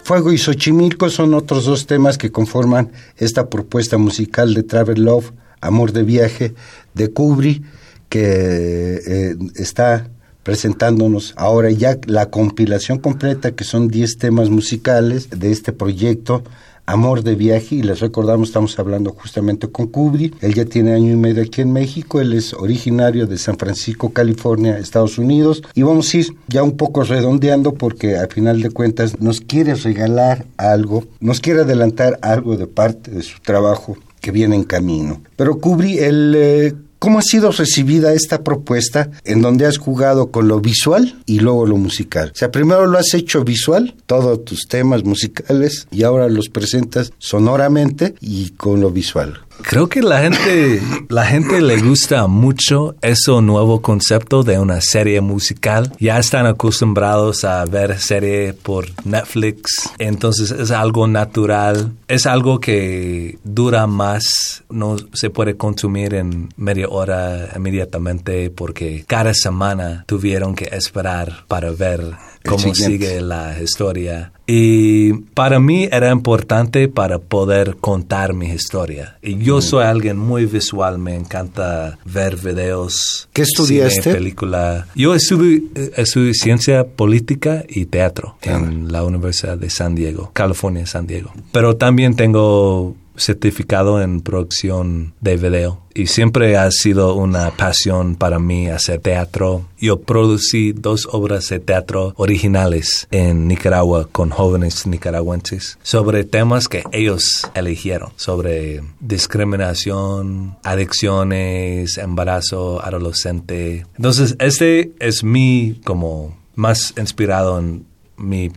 Fuego 0.09 0.33
y 0.33 0.39
Xochimilco 0.39 1.11
son 1.11 1.35
otros 1.35 1.67
dos 1.67 1.87
temas 1.87 2.17
que 2.17 2.33
conforman 2.33 2.93
esta 3.19 3.51
propuesta 3.51 3.99
musical 3.99 4.55
de 4.55 4.63
Travel 4.63 5.05
Love, 5.05 5.33
Amor 5.61 5.93
de 5.93 6.03
Viaje, 6.03 6.55
de 6.95 7.13
Kubri, 7.13 7.63
que 8.09 9.03
eh, 9.07 9.37
está 9.57 10.09
presentándonos 10.45 11.35
ahora 11.37 11.71
ya 11.71 11.99
la 12.07 12.31
compilación 12.31 13.01
completa, 13.01 13.55
que 13.55 13.65
son 13.65 13.89
10 13.89 14.17
temas 14.17 14.49
musicales 14.49 15.29
de 15.29 15.53
este 15.53 15.75
proyecto 15.75 16.43
Amor 16.89 17.23
de 17.23 17.35
Viaje, 17.35 17.75
y 17.75 17.83
les 17.83 18.01
recordamos, 18.01 18.49
estamos 18.49 18.79
hablando 18.79 19.13
justamente 19.13 19.69
con 19.69 19.89
Kubri, 19.89 20.33
él 20.41 20.55
ya 20.55 20.65
tiene 20.65 20.95
año 20.95 21.13
y 21.13 21.17
medio 21.17 21.43
aquí 21.43 21.61
en 21.61 21.71
México, 21.71 22.19
él 22.19 22.33
es 22.33 22.55
originario 22.55 23.27
de 23.27 23.37
San 23.37 23.59
Francisco, 23.59 24.15
California, 24.15 24.79
Estados 24.79 25.19
Unidos, 25.19 25.63
y 25.75 25.83
vamos 25.83 26.15
a 26.15 26.17
ir 26.17 26.29
ya 26.47 26.63
un 26.63 26.79
poco 26.79 27.03
redondeando 27.03 27.75
porque 27.75 28.17
al 28.17 28.29
final 28.29 28.63
de 28.63 28.71
cuentas 28.71 29.21
nos 29.21 29.43
quiere 29.43 29.75
regalar 29.75 30.47
algo, 30.57 31.05
nos 31.21 31.41
quiere 31.41 31.61
adelantar 31.61 32.19
algo 32.23 32.57
de 32.57 32.67
parte 32.67 33.11
de 33.11 33.21
su 33.21 33.39
trabajo 33.41 33.99
que 34.23 34.31
viene 34.31 34.57
en 34.57 34.65
camino. 34.65 35.21
Pero 35.37 35.59
Kubri, 35.59 35.99
el... 35.99 36.35
Eh, 36.35 36.75
¿Cómo 36.99 37.21
ha 37.21 37.23
sido 37.23 37.53
recibida 37.53 38.13
esta 38.13 38.43
propuesta 38.43 39.11
en 39.25 39.41
donde 39.41 39.67
has 39.67 39.79
jugado 39.79 40.33
con 40.33 40.49
lo 40.49 40.61
visual 40.61 41.23
y 41.27 41.39
luego 41.39 41.65
lo 41.65 41.77
musical? 41.77 42.33
O 42.35 42.37
sea, 42.37 42.51
primero 42.51 42.87
lo 42.87 42.99
has 42.99 43.15
hecho 43.15 43.45
visual, 43.45 43.95
todos 44.07 44.45
tus 44.45 44.67
temas 44.67 45.05
musicales, 45.05 45.87
y 45.93 46.03
ahora 46.03 46.29
los 46.29 46.49
presentas 46.49 47.13
sonoramente 47.19 48.17
y 48.21 48.51
con 48.51 48.81
lo 48.81 48.91
visual. 48.91 49.39
Creo 49.63 49.89
que 49.89 50.03
la 50.03 50.21
gente, 50.21 50.81
la 51.09 51.27
gente 51.27 51.61
le 51.61 51.81
gusta 51.81 52.27
mucho 52.27 52.95
ese 53.03 53.33
nuevo 53.43 53.83
concepto 53.83 54.43
de 54.43 54.59
una 54.59 54.81
serie 54.81 55.21
musical. 55.21 55.93
Ya 55.99 56.19
están 56.19 56.47
acostumbrados 56.47 57.45
a 57.45 57.65
ver 57.65 57.99
serie 57.99 58.55
por 58.55 58.87
Netflix, 59.05 59.91
entonces 59.99 60.51
es 60.51 60.71
algo 60.71 61.07
natural, 61.07 61.93
es 62.07 62.27
algo 62.27 62.61
que 62.61 63.39
dura 63.45 63.87
más, 63.87 64.65
no 64.71 64.97
se 65.13 65.31
puede 65.31 65.57
consumir 65.57 66.15
en 66.15 66.49
media 66.57 66.89
hora 66.89 67.51
inmediatamente 67.55 68.51
porque 68.51 69.05
cada 69.07 69.35
semana 69.35 70.05
tuvieron 70.07 70.55
que 70.55 70.69
esperar 70.73 71.45
para 71.49 71.71
ver 71.71 72.15
cómo 72.45 72.75
sigue 72.75 73.21
la 73.21 73.61
historia. 73.63 74.33
Y 74.47 75.13
para 75.35 75.61
mí 75.61 75.89
era 75.93 76.11
importante 76.11 76.89
para 76.89 77.19
poder 77.19 77.77
contar 77.77 78.33
mi 78.33 78.47
historia. 78.47 79.19
Y 79.23 79.37
yo 79.39 79.59
mm. 79.59 79.63
soy 79.63 79.85
alguien 79.85 80.19
muy 80.19 80.47
visual, 80.47 80.99
me 80.99 81.15
encanta 81.15 81.99
ver 82.07 82.37
videos. 82.37 83.29
¿Qué 83.33 83.43
estudiaste? 83.43 84.03
Cine, 84.03 84.15
película. 84.15 84.87
Yo 84.95 85.15
estudié, 85.15 85.65
estudié 85.97 86.33
ciencia 86.33 86.87
política 86.87 87.65
y 87.69 87.87
teatro 87.87 88.39
en 88.43 88.91
la 88.91 89.05
Universidad 89.05 89.59
de 89.59 89.69
San 89.69 89.95
Diego, 89.95 90.31
California, 90.33 90.87
San 90.87 91.07
Diego. 91.07 91.31
Pero 91.53 91.77
también 91.77 92.17
tengo 92.17 92.97
certificado 93.19 94.01
en 94.01 94.21
producción 94.21 95.15
de 95.21 95.37
video 95.37 95.83
y 95.95 96.07
siempre 96.07 96.57
ha 96.57 96.71
sido 96.71 97.15
una 97.15 97.51
pasión 97.51 98.15
para 98.15 98.39
mí 98.39 98.69
hacer 98.69 99.01
teatro. 99.01 99.67
Yo 99.79 100.01
producí 100.01 100.73
dos 100.73 101.09
obras 101.11 101.49
de 101.49 101.59
teatro 101.59 102.15
originales 102.17 103.09
en 103.11 103.49
Nicaragua 103.49 104.09
con 104.11 104.31
jóvenes 104.31 104.87
nicaragüenses 104.87 105.79
sobre 105.83 106.25
temas 106.25 106.69
que 106.69 106.85
ellos 106.93 107.51
eligieron, 107.55 108.13
sobre 108.17 108.83
discriminación, 109.01 110.57
adicciones, 110.63 111.99
embarazo 111.99 112.85
adolescente. 112.85 113.85
Entonces, 113.97 114.37
este 114.39 114.93
es 115.01 115.25
mi 115.25 115.81
como 115.85 116.37
más 116.55 116.95
inspirado 116.97 117.59
en 117.59 117.87
mi 118.17 118.51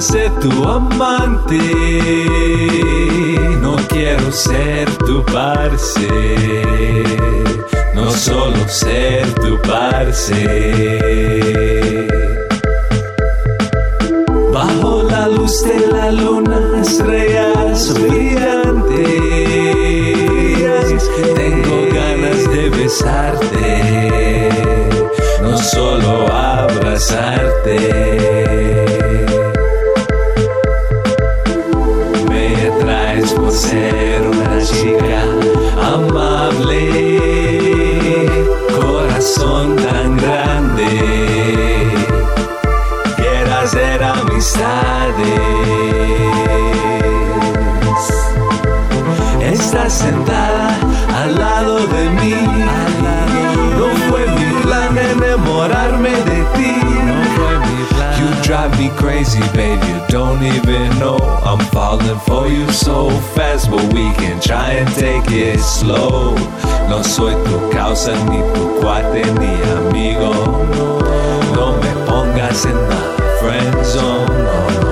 ser 0.00 0.30
tu 0.40 0.50
amante, 0.68 1.58
no 3.60 3.76
quiero 3.88 4.32
ser 4.32 4.90
tu 5.06 5.22
parce, 5.24 6.08
no 7.94 8.10
solo 8.10 8.56
ser 8.68 9.32
tu 9.34 9.56
parce. 9.62 10.32
Bajo 14.52 15.02
la 15.04 15.28
luz 15.28 15.62
de 15.62 15.86
la 15.92 16.10
luna, 16.10 16.80
estrellas 16.80 17.94
brillantes, 17.94 19.04
tengo 21.36 21.86
ganas 21.92 22.50
de 22.50 22.68
besarte, 22.70 23.68
no 25.40 25.56
solo 25.56 26.26
abrazarte. 26.32 27.44
Ser 33.64 34.22
una 34.28 34.60
chica 34.62 35.22
amable, 35.94 36.80
corazón 38.78 39.76
tan 39.76 40.16
grande, 40.16 40.90
quiero 43.16 43.54
hacer 43.62 44.02
amistades. 44.02 45.40
Estás 49.40 49.92
sentada 49.92 50.76
al 51.22 51.34
lado 51.34 51.86
de 51.86 52.10
mí, 52.20 52.36
no 53.78 53.86
fue 54.08 54.26
mi 54.36 54.62
plan 54.62 54.96
enamorarme 54.98 56.10
de 56.10 56.44
ti. 56.54 56.74
You 58.18 58.28
drive 58.42 58.78
me 58.78 58.88
crazy, 58.96 59.40
baby. 59.54 59.86
You 59.86 60.00
don't 60.08 60.42
even 60.42 60.98
know 60.98 61.18
I'm 61.44 61.63
falling 61.98 62.18
for 62.20 62.48
you 62.48 62.70
so 62.72 63.10
fast, 63.34 63.70
but 63.70 63.82
we 63.92 64.12
can 64.14 64.40
try 64.40 64.72
and 64.72 64.88
take 64.94 65.30
it 65.30 65.60
slow. 65.60 66.34
No 66.88 67.02
soy 67.02 67.32
tu 67.44 67.70
causa, 67.72 68.12
ni 68.30 68.38
tu 68.54 68.80
cuate, 68.80 69.22
ni 69.38 69.52
amigo. 69.76 70.32
No 71.54 71.76
me 71.80 71.92
pongas 72.06 72.66
en 72.66 72.76
la 72.88 73.00
friend 73.38 73.84
zone. 73.86 74.26
No. 74.26 74.83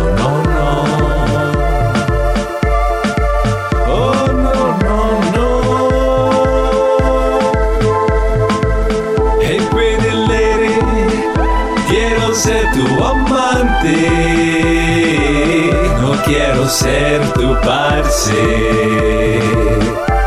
Ser 16.73 17.21
tu 17.35 17.55
parce, 17.61 18.33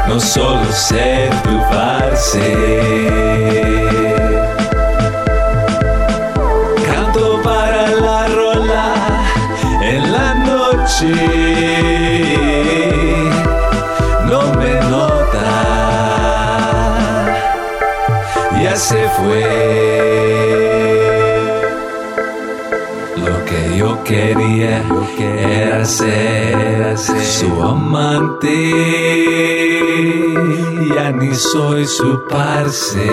no 0.07 0.19
solo 0.19 0.71
ser 0.71 1.31
tu 1.43 1.57
parce. 1.71 2.39
Canto 6.85 7.41
para 7.41 7.87
la 8.07 8.27
rola 8.27 8.93
en 9.81 10.11
la 10.11 10.33
noche. 10.49 11.15
No 14.29 14.41
me 14.59 14.73
nota, 14.91 15.49
ya 18.61 18.75
se 18.75 19.09
fue 19.17 19.64
yo 24.05 24.11
quería, 24.13 24.83
era 25.19 25.85
ser, 25.85 26.97
su 26.97 27.61
amante. 27.61 28.49
Ya 30.95 31.11
ni 31.11 31.33
soy 31.33 31.85
su 31.85 32.21
parce. 32.29 33.07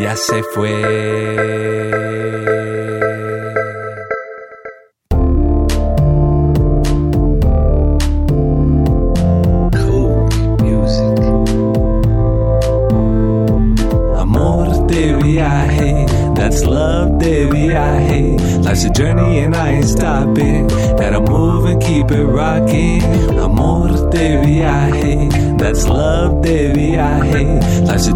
ya 0.00 0.14
se 0.16 0.42
fue. 0.54 2.07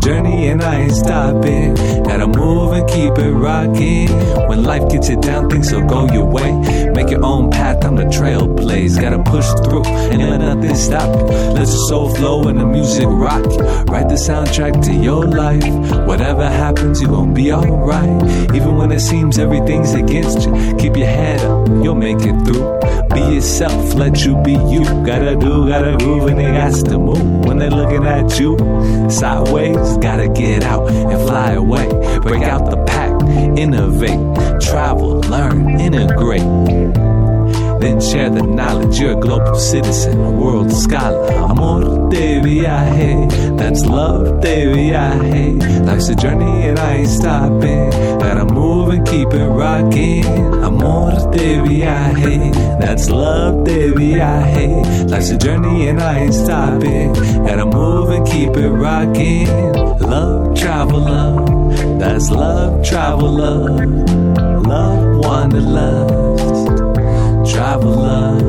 Journey 0.05 0.49
and 0.49 0.61
I 0.63 0.72
ain't 1.01 1.45
it. 1.47 2.05
Gotta 2.05 2.27
move 2.27 2.73
and 2.73 2.89
keep 2.89 3.19
it 3.19 3.33
rocking. 3.33 4.09
When 4.49 4.65
life 4.65 4.91
gets 4.91 5.09
you 5.09 5.21
down, 5.21 5.49
things 5.49 5.73
will 5.73 5.87
go 5.87 6.07
your 6.13 6.27
way. 6.27 6.53
Make 6.91 7.11
your 7.11 7.25
own 7.25 7.51
path, 7.51 7.85
I'm 7.85 7.97
the 7.97 8.05
trailblaze. 8.05 9.01
Gotta 9.01 9.23
push 9.23 9.49
through 9.65 9.85
and 9.85 10.21
let 10.23 10.41
nothing 10.41 10.75
stop 10.75 11.09
you. 11.17 11.27
Let 11.27 11.69
your 11.69 11.89
soul 11.89 12.15
flow 12.15 12.49
and 12.49 12.59
the 12.59 12.67
music 12.67 13.07
rock. 13.07 13.45
Write 13.89 14.09
the 14.09 14.17
soundtrack 14.17 14.85
to 14.85 14.93
your 14.93 15.25
life. 15.25 15.65
Whatever 16.07 16.49
happens, 16.49 17.01
you 17.01 17.09
gon' 17.09 17.35
be 17.35 17.53
alright. 17.53 18.23
Even 18.55 18.77
when 18.77 18.93
it 18.93 19.01
seems 19.01 19.39
everything's 19.39 19.95
against 19.95 20.47
you, 20.47 20.77
keep 20.77 20.97
your 20.97 21.07
head 21.07 21.41
up, 21.41 21.69
you'll 21.69 21.95
make 21.95 22.19
it 22.21 22.37
through. 22.45 22.81
Be 23.15 23.35
yourself, 23.35 23.95
let 23.95 24.25
you 24.25 24.41
be 24.43 24.53
you. 24.53 24.85
Gotta 25.05 25.37
do, 25.37 25.69
gotta 25.69 25.97
groove, 25.99 26.29
and 26.29 26.39
they 26.39 26.53
got 26.53 26.73
to 26.87 26.99
move. 26.99 27.45
When 27.45 27.59
they're 27.59 27.71
looking 27.71 28.07
at 28.07 28.39
you 28.41 28.57
sideways, 29.11 29.99
gotta 29.99 30.29
get 30.29 30.65
out 30.65 30.82
and 30.89 31.29
fly 31.29 31.53
away. 31.53 31.89
Break 32.21 32.43
out 32.43 32.71
the 32.71 32.83
pack, 32.85 33.13
innovate, 33.59 34.61
travel, 34.61 35.21
learn, 35.21 35.81
integrate. 35.81 37.12
Then 37.83 38.01
share 38.01 38.31
the 38.31 38.43
knowledge. 38.43 39.01
You're 39.01 39.19
a 39.19 39.21
global 39.21 39.57
citizen, 39.57 40.21
a 40.21 40.31
world 40.31 40.71
scholar. 40.71 41.33
Amor 41.51 42.09
de 42.11 42.39
viaje, 42.41 43.57
that's 43.59 43.85
love 43.85 44.41
de 44.41 44.73
viaje. 44.73 45.59
Life's 45.85 46.09
a 46.09 46.15
journey 46.15 46.69
and 46.69 46.79
I 46.79 46.99
ain't 46.99 47.09
stopping. 47.09 47.91
Gotta 48.21 48.45
move 48.45 48.91
and 48.91 49.05
keep 49.05 49.35
it 49.35 49.49
rocking. 49.49 50.25
Amor 50.63 51.33
de 51.33 51.61
viaje, 51.67 52.53
that's 52.79 53.11
love 53.11 53.65
de 53.65 53.93
viaje. 53.93 55.09
Life's 55.09 55.31
a 55.31 55.37
journey 55.37 55.89
and 55.89 56.01
I 56.01 56.21
ain't 56.21 56.35
stopping. 56.35 57.15
Gotta 57.45 57.67
move 57.67 58.11
and 58.11 58.25
keep 58.25 58.57
it 58.57 58.71
rocking. 58.71 59.49
Love, 59.99 60.57
travel, 60.57 61.01
love. 61.01 61.99
That's 61.99 62.31
love, 62.31 62.85
travel, 62.85 63.29
love. 63.29 64.67
Love, 64.69 65.27
wanderlust 65.27 66.32
traveler. 67.45 68.41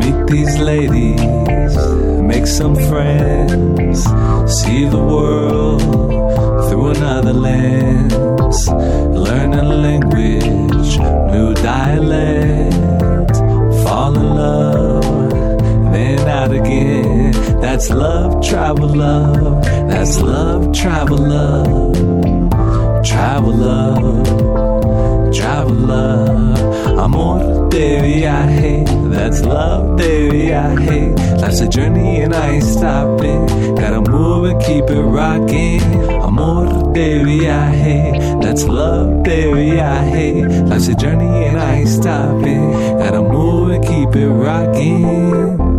Meet 0.00 0.26
these 0.28 0.58
ladies, 0.58 1.76
make 2.22 2.46
some 2.46 2.74
friends, 2.74 4.04
see 4.60 4.86
the 4.86 5.02
world 5.12 5.82
through 6.68 6.90
another 6.90 7.32
lens, 7.34 8.68
learn 8.68 9.52
a 9.54 9.62
language, 9.62 10.98
new 11.32 11.52
dialect, 11.54 12.74
fall 13.84 14.16
in 14.16 14.28
love, 14.34 15.30
then 15.92 16.28
out 16.28 16.52
again. 16.52 17.32
That's 17.60 17.90
love, 17.90 18.42
travel 18.42 18.88
love. 18.88 19.62
That's 19.64 20.20
love, 20.20 20.72
travel 20.72 21.18
love. 21.18 21.94
Travel 23.04 23.52
love, 23.54 24.26
travel 25.32 25.74
love. 25.74 26.98
Amor 26.98 27.68
de 27.70 28.00
viaje, 28.00 28.84
that's 29.10 29.42
love 29.42 29.96
de 29.96 30.28
viaje. 30.30 31.14
Life's 31.40 31.60
a 31.60 31.68
journey 31.68 32.22
and 32.22 32.34
I 32.34 32.50
ain't 32.56 32.64
stopping. 32.64 33.46
Gotta 33.76 34.00
move 34.00 34.50
and 34.50 34.60
keep 34.62 34.90
it 34.90 35.02
rocking. 35.02 35.80
Amor 36.22 36.92
de 36.92 37.24
viaje, 37.24 38.40
that's 38.42 38.66
love 38.66 39.22
de 39.22 39.52
viaje. 39.52 40.46
Life's 40.68 40.88
a 40.88 40.94
journey 40.94 41.46
and 41.46 41.58
I 41.58 41.80
ain't 41.80 41.88
stopping. 41.88 42.72
Gotta 42.98 43.22
move 43.22 43.70
and 43.70 43.84
keep 43.84 44.14
it 44.16 44.28
rocking. 44.28 45.69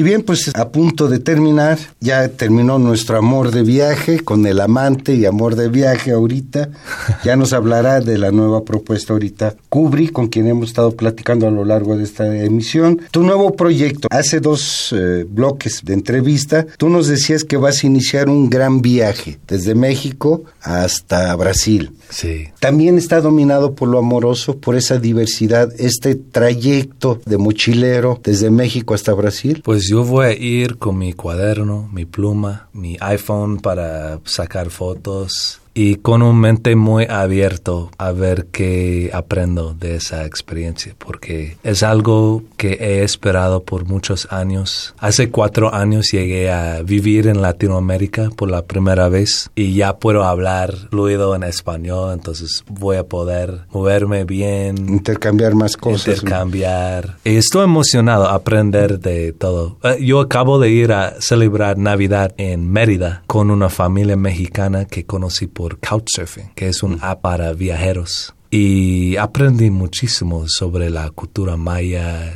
Y 0.00 0.02
bien, 0.02 0.22
pues 0.22 0.50
a 0.54 0.70
punto 0.70 1.08
de 1.08 1.18
terminar, 1.18 1.78
ya 2.00 2.26
terminó 2.30 2.78
nuestro 2.78 3.18
amor 3.18 3.50
de 3.50 3.62
viaje 3.62 4.20
con 4.20 4.46
el 4.46 4.62
amante 4.62 5.14
y 5.14 5.26
amor 5.26 5.56
de 5.56 5.68
viaje 5.68 6.12
ahorita. 6.12 6.70
Ya 7.22 7.36
nos 7.36 7.52
hablará 7.52 8.00
de 8.00 8.16
la 8.16 8.30
nueva 8.30 8.64
propuesta 8.64 9.12
ahorita 9.12 9.54
Kubri, 9.68 10.08
con 10.08 10.28
quien 10.28 10.46
hemos 10.46 10.68
estado 10.68 10.92
platicando 10.92 11.46
a 11.46 11.50
lo 11.50 11.66
largo 11.66 11.98
de 11.98 12.04
esta 12.04 12.34
emisión. 12.34 13.02
Tu 13.10 13.22
nuevo 13.22 13.56
proyecto, 13.56 14.08
hace 14.10 14.40
dos 14.40 14.94
eh, 14.96 15.26
bloques 15.28 15.82
de 15.84 15.92
entrevista, 15.92 16.66
tú 16.78 16.88
nos 16.88 17.08
decías 17.08 17.44
que 17.44 17.58
vas 17.58 17.84
a 17.84 17.86
iniciar 17.86 18.30
un 18.30 18.48
gran 18.48 18.80
viaje 18.80 19.38
desde 19.46 19.74
México 19.74 20.44
hasta 20.62 21.34
Brasil. 21.36 21.92
Sí. 22.08 22.48
También 22.58 22.96
está 22.96 23.20
dominado 23.20 23.74
por 23.74 23.88
lo 23.88 23.98
amoroso, 23.98 24.56
por 24.56 24.76
esa 24.76 24.98
diversidad, 24.98 25.72
este 25.78 26.14
trayecto 26.14 27.20
de 27.26 27.36
mochilero 27.36 28.18
desde 28.22 28.50
México 28.50 28.94
hasta 28.94 29.12
Brasil. 29.12 29.60
Pues 29.62 29.89
yo 29.90 30.04
voy 30.04 30.26
a 30.26 30.32
ir 30.32 30.78
con 30.78 30.98
mi 30.98 31.14
cuaderno, 31.14 31.90
mi 31.92 32.04
pluma, 32.04 32.68
mi 32.72 32.96
iPhone 33.00 33.58
para 33.58 34.20
sacar 34.22 34.70
fotos 34.70 35.60
y 35.82 35.94
con 35.94 36.20
un 36.20 36.38
mente 36.38 36.76
muy 36.76 37.06
abierto 37.08 37.90
a 37.96 38.12
ver 38.12 38.48
qué 38.52 39.10
aprendo 39.14 39.72
de 39.72 39.96
esa 39.96 40.26
experiencia, 40.26 40.94
porque 40.98 41.56
es 41.62 41.82
algo 41.82 42.42
que 42.58 42.72
he 42.72 43.02
esperado 43.02 43.62
por 43.62 43.86
muchos 43.86 44.30
años. 44.30 44.94
Hace 44.98 45.30
cuatro 45.30 45.72
años 45.74 46.10
llegué 46.12 46.50
a 46.50 46.82
vivir 46.82 47.28
en 47.28 47.40
Latinoamérica 47.40 48.28
por 48.36 48.50
la 48.50 48.60
primera 48.60 49.08
vez 49.08 49.50
y 49.54 49.72
ya 49.72 49.96
puedo 49.96 50.24
hablar 50.24 50.74
fluido 50.90 51.34
en 51.34 51.44
español, 51.44 52.12
entonces 52.12 52.62
voy 52.68 52.98
a 52.98 53.04
poder 53.04 53.60
moverme 53.72 54.24
bien, 54.24 54.76
Intercambiar 54.86 55.54
más 55.54 55.78
cosas. 55.78 56.18
intercambiar. 56.18 57.16
Y 57.24 57.36
estoy 57.36 57.64
emocionado 57.64 58.26
a 58.28 58.34
aprender 58.34 59.00
de 59.00 59.32
todo. 59.32 59.78
Eh, 59.82 60.04
Yo 60.04 60.20
acabo 60.20 60.58
de 60.58 60.68
ir 60.68 60.92
a 60.92 61.14
celebrar 61.22 61.78
Navidad 61.78 62.34
en 62.36 62.70
Mérida 62.70 63.22
con 63.26 63.50
una 63.50 63.70
familia 63.70 64.16
mexicana 64.16 64.84
que 64.84 65.06
conocí 65.06 65.46
por 65.46 65.69
Couchsurfing, 65.78 66.50
que 66.54 66.68
es 66.68 66.82
un 66.82 66.98
app 67.02 67.20
para 67.20 67.52
viajeros. 67.52 68.34
Y 68.52 69.14
aprendí 69.16 69.70
muchísimo 69.70 70.48
sobre 70.48 70.90
la 70.90 71.08
cultura 71.10 71.56
maya 71.56 72.32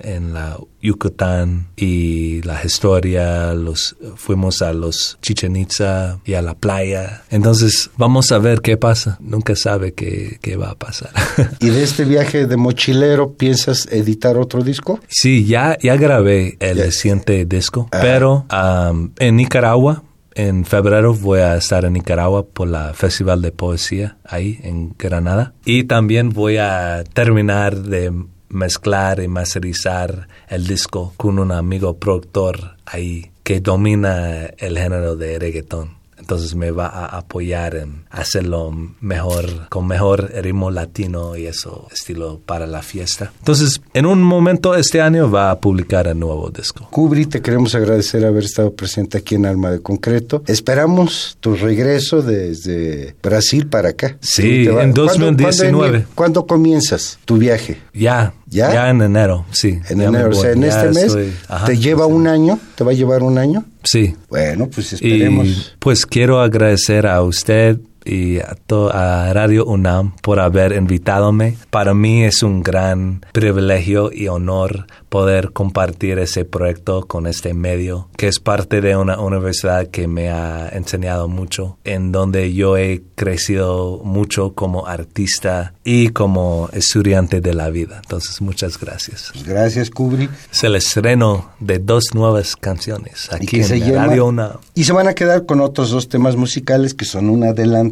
en, 0.00 0.14
en 0.14 0.32
la 0.32 0.56
Yucatán 0.80 1.68
y 1.76 2.40
la 2.40 2.64
historia. 2.64 3.52
Los, 3.52 3.94
fuimos 4.16 4.62
a 4.62 4.72
los 4.72 5.18
Chichen 5.20 5.56
Itza 5.56 6.20
y 6.24 6.32
a 6.34 6.40
la 6.40 6.54
playa. 6.54 7.22
Entonces, 7.28 7.90
vamos 7.98 8.32
a 8.32 8.38
ver 8.38 8.62
qué 8.62 8.78
pasa. 8.78 9.18
Nunca 9.20 9.54
sabe 9.56 9.92
qué, 9.92 10.38
qué 10.40 10.56
va 10.56 10.70
a 10.70 10.74
pasar. 10.74 11.10
¿Y 11.60 11.68
de 11.68 11.82
este 11.82 12.06
viaje 12.06 12.46
de 12.46 12.56
mochilero 12.56 13.34
piensas 13.34 13.86
editar 13.90 14.38
otro 14.38 14.62
disco? 14.62 15.00
Sí, 15.08 15.44
ya, 15.44 15.76
ya 15.82 15.96
grabé 15.96 16.56
el 16.60 16.78
Ya. 16.78 16.84
reciente 16.84 17.44
disco, 17.44 17.88
Ah. 17.92 17.98
pero 18.00 18.46
am, 18.48 19.12
en 19.18 19.36
Nicaragua, 19.36 20.02
en 20.38 20.64
febrero 20.64 21.14
voy 21.14 21.40
a 21.40 21.56
estar 21.56 21.84
en 21.84 21.94
Nicaragua 21.94 22.46
por 22.46 22.68
la 22.68 22.94
Festival 22.94 23.42
de 23.42 23.50
Poesía 23.50 24.18
ahí 24.24 24.60
en 24.62 24.94
Granada. 24.96 25.52
Y 25.64 25.84
también 25.84 26.30
voy 26.30 26.58
a 26.58 27.02
terminar 27.12 27.76
de 27.76 28.12
mezclar 28.48 29.20
y 29.20 29.26
masterizar 29.26 30.28
el 30.48 30.68
disco 30.68 31.12
con 31.16 31.40
un 31.40 31.50
amigo 31.50 31.98
productor 31.98 32.76
ahí 32.86 33.32
que 33.42 33.60
domina 33.60 34.46
el 34.58 34.78
género 34.78 35.16
de 35.16 35.40
reggaetón. 35.40 35.97
Entonces 36.28 36.54
me 36.54 36.70
va 36.72 36.88
a 36.88 37.06
apoyar 37.16 37.74
en 37.74 38.04
hacerlo 38.10 38.70
mejor, 39.00 39.66
con 39.70 39.86
mejor 39.86 40.30
ritmo 40.42 40.70
latino 40.70 41.38
y 41.38 41.46
eso, 41.46 41.88
estilo 41.90 42.38
para 42.44 42.66
la 42.66 42.82
fiesta. 42.82 43.32
Entonces, 43.38 43.80
en 43.94 44.04
un 44.04 44.22
momento 44.22 44.74
este 44.74 45.00
año 45.00 45.30
va 45.30 45.50
a 45.50 45.58
publicar 45.58 46.06
el 46.06 46.18
nuevo 46.18 46.50
disco. 46.50 46.86
Kubri, 46.90 47.24
te 47.24 47.40
queremos 47.40 47.74
agradecer 47.74 48.26
haber 48.26 48.44
estado 48.44 48.74
presente 48.74 49.16
aquí 49.16 49.36
en 49.36 49.46
Alma 49.46 49.70
de 49.70 49.80
Concreto. 49.80 50.42
Esperamos 50.46 51.38
tu 51.40 51.54
regreso 51.56 52.20
desde 52.20 53.16
Brasil 53.22 53.66
para 53.66 53.88
acá. 53.88 54.18
Sí, 54.20 54.66
en 54.66 54.74
¿Cuándo- 54.74 55.04
2019. 55.04 55.88
¿cuándo, 55.90 56.08
cuándo 56.14 56.46
comienzas 56.46 57.18
tu 57.24 57.38
viaje? 57.38 57.78
Ya, 57.94 58.34
¿Ya? 58.50 58.72
ya, 58.72 58.90
en 58.90 59.02
enero, 59.02 59.44
sí. 59.50 59.78
En 59.90 60.00
enero, 60.00 60.30
o 60.30 60.32
sea, 60.32 60.52
en 60.52 60.64
este 60.64 60.88
mes. 60.88 60.96
estoy- 61.04 61.32
ajá, 61.48 61.66
¿Te 61.66 61.76
lleva 61.76 62.06
sí. 62.06 62.12
un 62.12 62.26
año? 62.26 62.58
¿Te 62.76 62.84
va 62.84 62.92
a 62.92 62.94
llevar 62.94 63.22
un 63.22 63.36
año? 63.38 63.64
Sí. 63.84 64.14
Bueno, 64.30 64.68
pues 64.74 64.92
Y 64.92 64.94
esperemos. 64.94 65.76
pues 65.78 66.06
quiero 66.06 66.40
agradecer 66.40 67.06
a 67.06 67.20
usted 67.22 67.78
y 68.04 68.38
a, 68.38 68.56
to- 68.66 68.90
a 68.94 69.32
Radio 69.32 69.64
UNAM 69.66 70.12
por 70.22 70.40
haber 70.40 70.72
invitadome. 70.72 71.56
Para 71.70 71.94
mí 71.94 72.24
es 72.24 72.42
un 72.42 72.62
gran 72.62 73.24
privilegio 73.32 74.10
y 74.12 74.28
honor 74.28 74.86
poder 75.08 75.52
compartir 75.52 76.18
ese 76.18 76.44
proyecto 76.44 77.06
con 77.06 77.26
este 77.26 77.54
medio, 77.54 78.08
que 78.16 78.28
es 78.28 78.38
parte 78.40 78.80
de 78.80 78.96
una 78.96 79.18
universidad 79.20 79.86
que 79.88 80.06
me 80.06 80.30
ha 80.30 80.68
enseñado 80.68 81.28
mucho, 81.28 81.78
en 81.84 82.12
donde 82.12 82.52
yo 82.52 82.76
he 82.76 83.02
crecido 83.14 84.00
mucho 84.04 84.52
como 84.54 84.86
artista 84.86 85.72
y 85.84 86.08
como 86.08 86.68
estudiante 86.72 87.40
de 87.40 87.54
la 87.54 87.70
vida. 87.70 88.00
Entonces, 88.02 88.40
muchas 88.40 88.78
gracias. 88.78 89.30
Pues 89.32 89.44
gracias, 89.46 89.90
Kubri. 89.90 90.28
Es 90.52 90.62
el 90.64 90.74
estreno 90.76 91.50
de 91.60 91.78
dos 91.78 92.14
nuevas 92.14 92.56
canciones 92.56 93.28
aquí 93.32 93.58
en 93.60 93.64
se 93.64 93.80
llama- 93.80 94.06
Radio 94.08 94.26
UNAM. 94.26 94.52
Y 94.74 94.84
se 94.84 94.92
van 94.92 95.08
a 95.08 95.14
quedar 95.14 95.46
con 95.46 95.60
otros 95.60 95.90
dos 95.90 96.08
temas 96.08 96.36
musicales 96.36 96.92
que 96.94 97.04
son 97.04 97.30
un 97.30 97.44
adelanto 97.44 97.87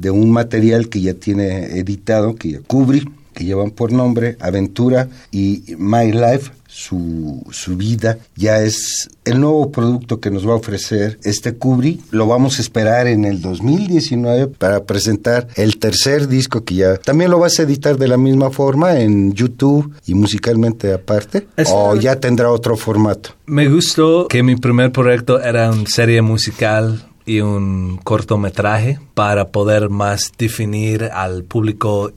de 0.00 0.10
un 0.10 0.30
material 0.30 0.88
que 0.88 1.00
ya 1.00 1.14
tiene 1.14 1.78
editado, 1.78 2.34
que 2.36 2.52
ya 2.52 2.60
Kubri, 2.66 3.08
que 3.34 3.44
llevan 3.44 3.70
por 3.70 3.92
nombre 3.92 4.36
Aventura 4.40 5.08
y 5.30 5.62
My 5.78 6.10
Life, 6.12 6.50
su, 6.70 7.44
su 7.50 7.76
vida, 7.76 8.18
ya 8.36 8.60
es 8.62 9.08
el 9.24 9.40
nuevo 9.40 9.72
producto 9.72 10.20
que 10.20 10.30
nos 10.30 10.46
va 10.46 10.52
a 10.52 10.56
ofrecer 10.56 11.18
este 11.24 11.54
Kubri. 11.54 12.00
Lo 12.10 12.26
vamos 12.26 12.58
a 12.58 12.62
esperar 12.62 13.06
en 13.08 13.24
el 13.24 13.40
2019 13.40 14.46
para 14.48 14.84
presentar 14.84 15.48
el 15.56 15.78
tercer 15.78 16.28
disco 16.28 16.64
que 16.64 16.74
ya 16.76 16.96
también 16.98 17.30
lo 17.30 17.38
vas 17.38 17.58
a 17.58 17.62
editar 17.62 17.96
de 17.96 18.06
la 18.08 18.16
misma 18.16 18.50
forma 18.50 19.00
en 19.00 19.32
YouTube 19.32 19.92
y 20.06 20.14
musicalmente 20.14 20.92
aparte. 20.92 21.48
Es- 21.56 21.70
o 21.72 21.96
ya 21.96 22.20
tendrá 22.20 22.50
otro 22.50 22.76
formato. 22.76 23.30
Me 23.46 23.68
gustó 23.68 24.28
que 24.28 24.42
mi 24.42 24.54
primer 24.56 24.92
proyecto 24.92 25.40
era 25.40 25.70
una 25.70 25.86
serie 25.88 26.22
musical 26.22 27.07
y 27.28 27.42
un 27.42 28.00
cortometraje 28.02 28.98
para 29.14 29.48
poder 29.48 29.90
más 29.90 30.32
definir 30.38 31.04
al 31.04 31.44
público, 31.44 32.10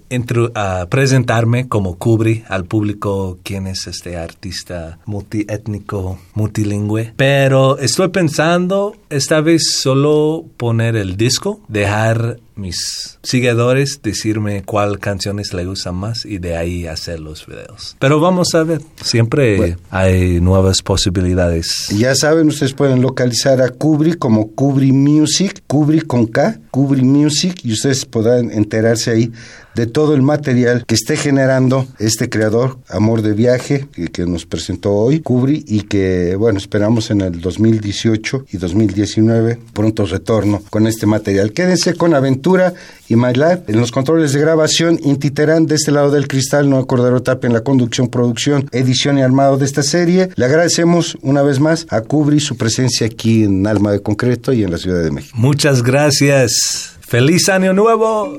presentarme 0.90 1.68
como 1.68 1.98
Kubri 1.98 2.44
al 2.48 2.64
público 2.66 3.38
quién 3.44 3.68
es 3.68 3.88
este 3.88 4.16
artista 4.16 5.00
multiétnico, 5.06 6.18
multilingüe. 6.34 7.14
Pero 7.18 7.78
estoy 7.78 8.08
pensando 8.08 8.96
esta 9.10 9.42
vez 9.42 9.74
solo 9.82 10.46
poner 10.56 10.96
el 10.96 11.18
disco, 11.18 11.60
dejar 11.68 12.40
mis 12.56 13.18
seguidores 13.24 14.02
decirme 14.04 14.64
cuál 14.64 15.00
canciones 15.00 15.54
le 15.54 15.66
gustan 15.66 15.96
más 15.96 16.26
y 16.26 16.38
de 16.38 16.58
ahí 16.58 16.86
hacer 16.88 17.20
los 17.20 17.46
videos. 17.48 17.96
Pero 18.00 18.20
vamos 18.20 18.54
a 18.54 18.64
ver, 18.64 18.82
siempre 19.02 19.58
Bueno. 19.58 19.78
hay 19.90 20.40
nuevas 20.42 20.82
posibilidades. 20.82 21.88
Ya 21.98 22.16
saben, 22.16 22.48
ustedes 22.48 22.74
pueden 22.74 23.02
localizar 23.02 23.62
a 23.62 23.70
Kubri 23.70 24.14
como 24.14 24.52
Kubri 24.52 24.92
Music, 24.92 25.64
Kubri 25.68 26.02
con 26.02 26.28
K, 26.28 26.60
Kubri 26.72 27.04
Music, 27.04 27.60
y 27.64 27.74
ustedes 27.74 28.06
podrán 28.06 28.50
enterarse 28.52 29.12
ahí 29.12 29.32
de 29.76 29.88
todo 29.88 30.16
el 30.16 30.22
material 30.22 30.86
que 30.86 30.96
esté 30.96 31.16
generando 31.16 31.88
este 32.00 32.30
creador, 32.30 32.78
Amor 32.90 33.22
de 33.22 33.34
Viaje, 33.34 33.88
que, 33.94 34.08
que 34.08 34.26
nos 34.26 34.46
presentó 34.46 34.94
hoy, 34.94 35.20
Kubri, 35.20 35.64
y 35.68 35.82
que, 35.82 36.36
bueno, 36.36 36.58
esperamos 36.58 37.12
en 37.12 37.22
el 37.22 37.40
2018 37.40 38.46
y 38.52 38.58
2019 38.58 39.60
pronto 39.74 40.06
retorno 40.06 40.62
con 40.70 40.88
este 40.88 41.06
material. 41.06 41.54
Quédense 41.54 41.94
con 41.94 42.14
Aventura 42.14 42.74
y 43.12 43.18
My 43.18 43.34
Life. 43.34 43.64
En 43.68 43.80
los 43.80 43.92
controles 43.92 44.32
de 44.32 44.40
grabación, 44.40 44.98
Intiterán 45.04 45.66
de 45.66 45.76
este 45.76 45.92
lado 45.92 46.12
del 46.12 46.30
cristal, 46.30 46.70
no 46.70 46.88
Cordero 46.88 47.22
Tapia 47.22 47.48
en 47.48 47.54
la 47.54 47.62
conducción, 47.62 48.08
producción, 48.08 48.70
edición 48.72 49.18
y 49.18 49.22
armado 49.22 49.58
de 49.58 49.66
esta 49.66 49.84
serie. 49.84 50.30
Le 50.36 50.46
agradecemos 50.46 51.18
una 51.22 51.42
vez 51.42 51.60
más 51.60 51.86
a 51.90 52.02
Kubri 52.02 52.40
su 52.40 52.56
presencia 52.56 53.08
aquí 53.08 53.44
en 53.44 53.68
Alma 53.68 53.92
de 53.92 54.02
Concreto 54.02 54.54
y 54.54 54.64
en 54.64 54.72
la 54.72 54.78
Ciudad 54.78 55.04
de 55.04 55.12
México. 55.12 55.36
Muchas 55.38 55.84
gracias. 55.84 56.94
¡Feliz 57.02 57.50
Año 57.50 57.74
Nuevo! 57.74 58.38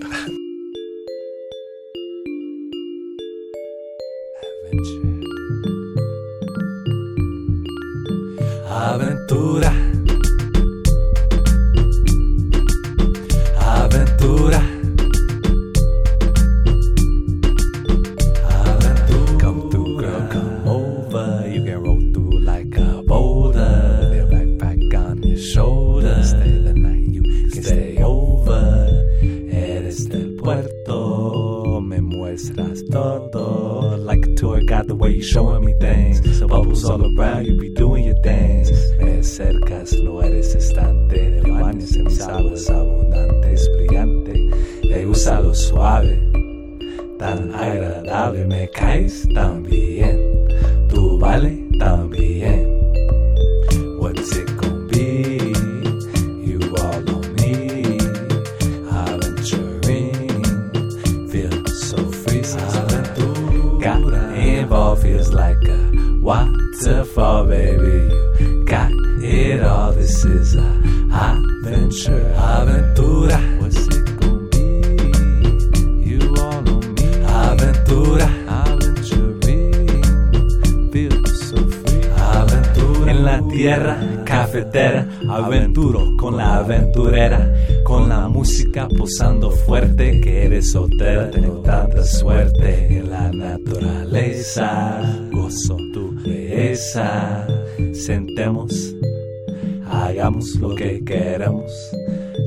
Aventura. 8.70 9.72
Aventura. 9.74 10.01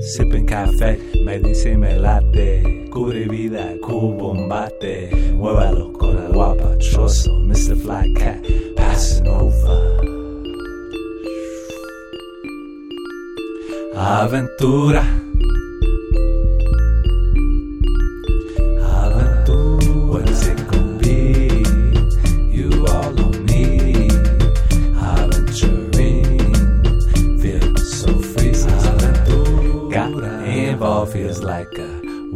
Sipping 0.01 0.45
café, 0.45 0.99
me 1.25 1.39
dice 1.39 1.71
y 1.71 1.77
me 1.77 1.97
late. 1.97 2.87
Cubre 2.91 3.27
vida, 3.27 3.73
cubombate. 3.81 5.09
Muévalo 5.33 5.91
con 5.93 6.17
el 6.17 6.31
guapachoso. 6.31 7.39
Mr. 7.39 7.75
Fly 7.75 8.13
Cat, 8.13 8.45
passing 8.75 9.27
over. 9.27 9.95
Aventura. 13.95 15.03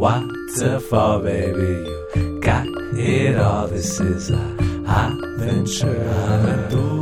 Waterfall, 0.00 1.20
baby. 1.20 1.86
You 2.16 2.40
got 2.40 2.66
it 2.94 3.36
all. 3.36 3.68
This 3.68 4.00
is 4.00 4.30
a 4.30 4.56
adventure. 4.88 5.86
Aventura. 5.86 6.99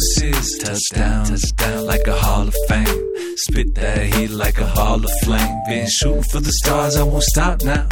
Like 0.00 0.16
a 0.16 0.16
compass 0.16 0.22
is. 0.22 0.58
Touchdown, 0.58 1.26
touchdown, 1.26 1.86
like 1.86 2.06
a 2.06 2.14
Hall 2.14 2.48
of 2.48 2.54
Fame. 2.68 3.36
Spit 3.36 3.74
that 3.74 4.14
heat 4.14 4.30
like 4.30 4.58
a 4.58 4.72
ball 4.74 5.04
of 5.04 5.10
flame. 5.22 5.62
Been 5.68 5.88
shooting 5.88 6.22
for 6.22 6.40
the 6.40 6.52
stars, 6.52 6.96
I 6.96 7.02
won't 7.02 7.22
stop 7.22 7.62
now. 7.62 7.86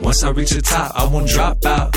Once 0.00 0.22
I 0.22 0.30
reach 0.30 0.50
the 0.50 0.62
top, 0.62 0.92
I 0.94 1.06
won't 1.06 1.28
drop 1.28 1.64
out. 1.64 1.94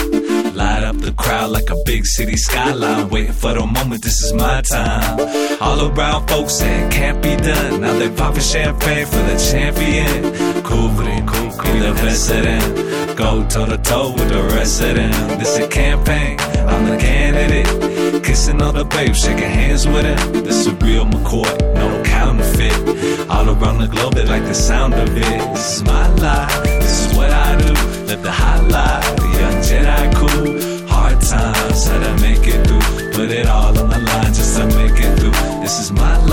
Light 0.54 0.84
up 0.84 0.98
the 0.98 1.14
crowd 1.14 1.52
like 1.52 1.70
a 1.70 1.76
big 1.86 2.06
city 2.06 2.38
skyline. 2.38 3.10
Waiting 3.10 3.34
for 3.34 3.54
the 3.54 3.66
moment, 3.66 4.04
this 4.04 4.22
is 4.24 4.34
my 4.34 4.62
time. 4.62 5.20
All 5.62 5.88
around 5.88 6.28
folks 6.28 6.54
saying 6.54 6.92
can't 6.92 7.22
be 7.22 7.36
done. 7.36 7.82
Now 7.82 7.98
they 7.98 8.10
popping 8.10 8.42
champagne 8.42 9.06
for 9.06 9.18
the 9.18 9.38
champion. 9.52 10.34
Couvre, 10.64 11.26
couvre, 11.26 11.53
the 11.53 11.53
best 11.58 12.32
of 12.32 12.44
them. 12.44 13.16
Go 13.16 13.46
toe 13.48 13.66
to 13.66 13.78
toe 13.78 14.14
with 14.14 14.30
the 14.30 14.44
rest 14.56 14.82
of 14.82 14.96
them. 14.96 15.12
This 15.40 15.58
is 15.58 15.66
a 15.66 15.68
campaign, 15.68 16.40
I'm 16.68 16.86
the 16.86 16.98
candidate. 16.98 18.24
Kissing 18.24 18.62
all 18.62 18.72
the 18.72 18.86
babes, 18.86 19.20
shaking 19.20 19.50
hands 19.50 19.88
with 19.88 20.06
it. 20.06 20.18
This 20.44 20.66
is 20.66 20.74
real 20.82 21.06
McCoy, 21.06 21.52
no 21.76 22.04
counterfeit. 22.04 23.30
All 23.30 23.50
around 23.50 23.80
the 23.80 23.88
globe, 23.88 24.14
they 24.14 24.26
like 24.26 24.44
the 24.44 24.54
sound 24.54 24.94
of 24.94 25.16
it. 25.16 25.54
This 25.54 25.78
is 25.78 25.84
my 25.84 26.08
life, 26.16 26.64
this 26.64 27.06
is 27.06 27.18
what 27.18 27.32
I 27.32 27.56
do. 27.58 27.74
Live 28.08 28.22
the 28.24 28.32
high 28.32 28.62
life, 28.68 29.16
the 29.18 29.30
young 29.40 29.58
Jedi 29.68 30.04
cool. 30.20 30.88
Hard 30.88 31.22
times, 31.22 31.88
how 31.88 32.00
to 32.00 32.22
make 32.22 32.46
it 32.48 32.66
through. 32.68 33.12
Put 33.14 33.30
it 33.32 33.48
all 33.48 33.78
on 33.78 33.90
the 33.90 34.00
line 34.00 34.34
just 34.34 34.58
to 34.58 34.66
make 34.78 35.00
it 35.00 35.20
through. 35.20 35.32
This 35.62 35.80
is 35.80 35.92
my 35.92 36.18
life, 36.26 36.33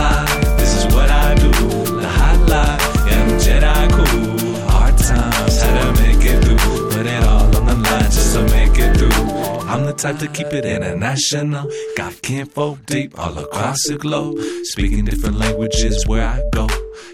type 10.01 10.19
to 10.19 10.29
keep 10.29 10.47
it 10.49 10.65
international. 10.65 11.71
Got 11.97 12.23
kinfolk 12.23 12.87
deep 12.87 13.19
all 13.19 13.37
across 13.39 13.77
the 13.87 13.99
globe. 13.99 14.39
Speaking 14.65 15.05
different 15.05 15.37
languages 15.37 16.07
where 16.07 16.27
I 16.27 16.41
go. 16.55 16.69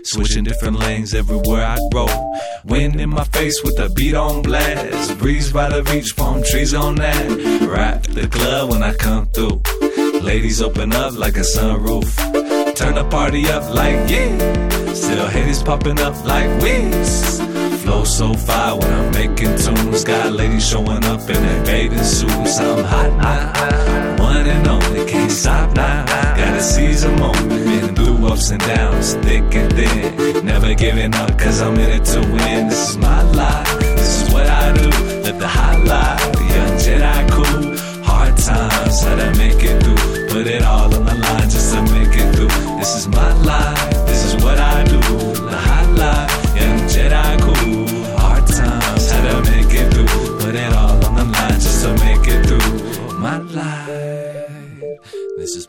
Switching 0.05 0.45
different 0.45 0.79
lanes 0.79 1.13
everywhere 1.13 1.65
I 1.67 1.79
grow. 1.91 2.07
Wind 2.65 3.01
in 3.01 3.11
my 3.11 3.25
face 3.25 3.61
with 3.65 3.77
the 3.77 3.89
beat 3.91 4.15
on 4.15 4.43
blast. 4.43 5.19
Breeze 5.19 5.53
by 5.53 5.69
the 5.69 5.83
beach, 5.83 6.17
palm 6.17 6.45
trees 6.45 6.75
on 6.75 6.95
that. 6.97 7.67
Rap 7.69 8.05
the 8.05 8.29
club 8.29 8.71
when 8.71 8.83
I 8.85 8.95
come 8.95 9.27
through. 9.29 9.63
Ladies 10.21 10.63
open 10.63 10.93
up 10.93 11.15
like 11.15 11.37
a 11.37 11.47
sunroof. 11.57 12.15
Turn 12.77 12.95
the 12.95 13.05
party 13.11 13.49
up 13.49 13.65
like 13.75 14.09
yeah. 14.09 14.93
Still 14.95 15.27
haters 15.27 15.63
popping 15.63 15.99
up 16.01 16.15
like 16.25 16.49
whiz. 16.63 17.36
Flow 17.87 18.03
so 18.03 18.35
fire 18.35 18.75
when 18.75 18.93
I'm 18.93 19.13
making 19.13 19.57
tunes. 19.59 20.03
Got 20.03 20.33
ladies 20.33 20.69
showing 20.69 21.05
up 21.05 21.21
in 21.21 21.41
their 21.41 21.65
bathing 21.65 22.03
suits. 22.03 22.59
I'm 22.59 22.83
hot 22.83 23.13
now. 23.17 24.25
One 24.25 24.45
and 24.45 24.67
only, 24.67 25.05
can't 25.09 25.31
stop 25.31 25.73
now. 25.77 26.05
Gotta 26.37 26.61
seize 26.61 27.05
a 27.05 27.13
moment. 27.13 27.49
Been 27.49 27.95
through 27.95 28.27
ups 28.27 28.51
and 28.51 28.61
downs, 28.63 29.15
thick 29.15 29.55
and 29.55 29.73
thin. 29.73 30.45
Never 30.45 30.75
giving 30.75 31.15
up, 31.15 31.39
cause 31.39 31.63
I'm 31.63 31.75
in 31.75 31.91
it 32.01 32.05
to 32.07 32.21
win. 32.23 32.67
This 32.67 32.91
is 32.91 32.97
my 32.99 33.23
life. 33.23 33.79
This 33.79 34.23
is 34.23 34.33
what 34.35 34.49
I 34.49 34.73
do. 34.73 34.91
Live 35.23 35.39
the 35.39 35.47
high 35.47 35.79
life. 35.85 36.25
Young 36.55 36.75
Jedi 36.83 37.31
cool. 37.31 38.03
Hard 38.05 38.37
times, 38.37 39.01
how 39.05 39.15
to 39.15 39.33
make 39.39 39.63
it 39.63 39.81
through. 39.81 40.27
Put 40.31 40.49
it 40.49 40.63
all 40.65 40.93
on 40.93 41.05
the 41.05 41.15
line 41.15 41.49
just 41.49 41.73
to 41.73 41.83
make 41.83 42.17
it 42.17 42.35
through. 42.35 42.79
This 42.79 42.97
is 42.97 43.07
my 43.07 43.33
life. 43.45 43.86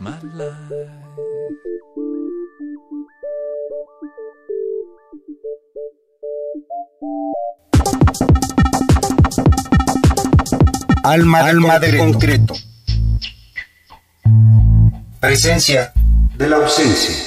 My 0.07 0.19
life. 0.33 0.97
Alma, 11.03 11.39
Alma 11.39 11.79
de 11.79 11.97
concreto. 11.97 12.53
Presencia 15.21 15.93
de 16.37 16.49
la 16.49 16.57
ausencia. 16.57 17.26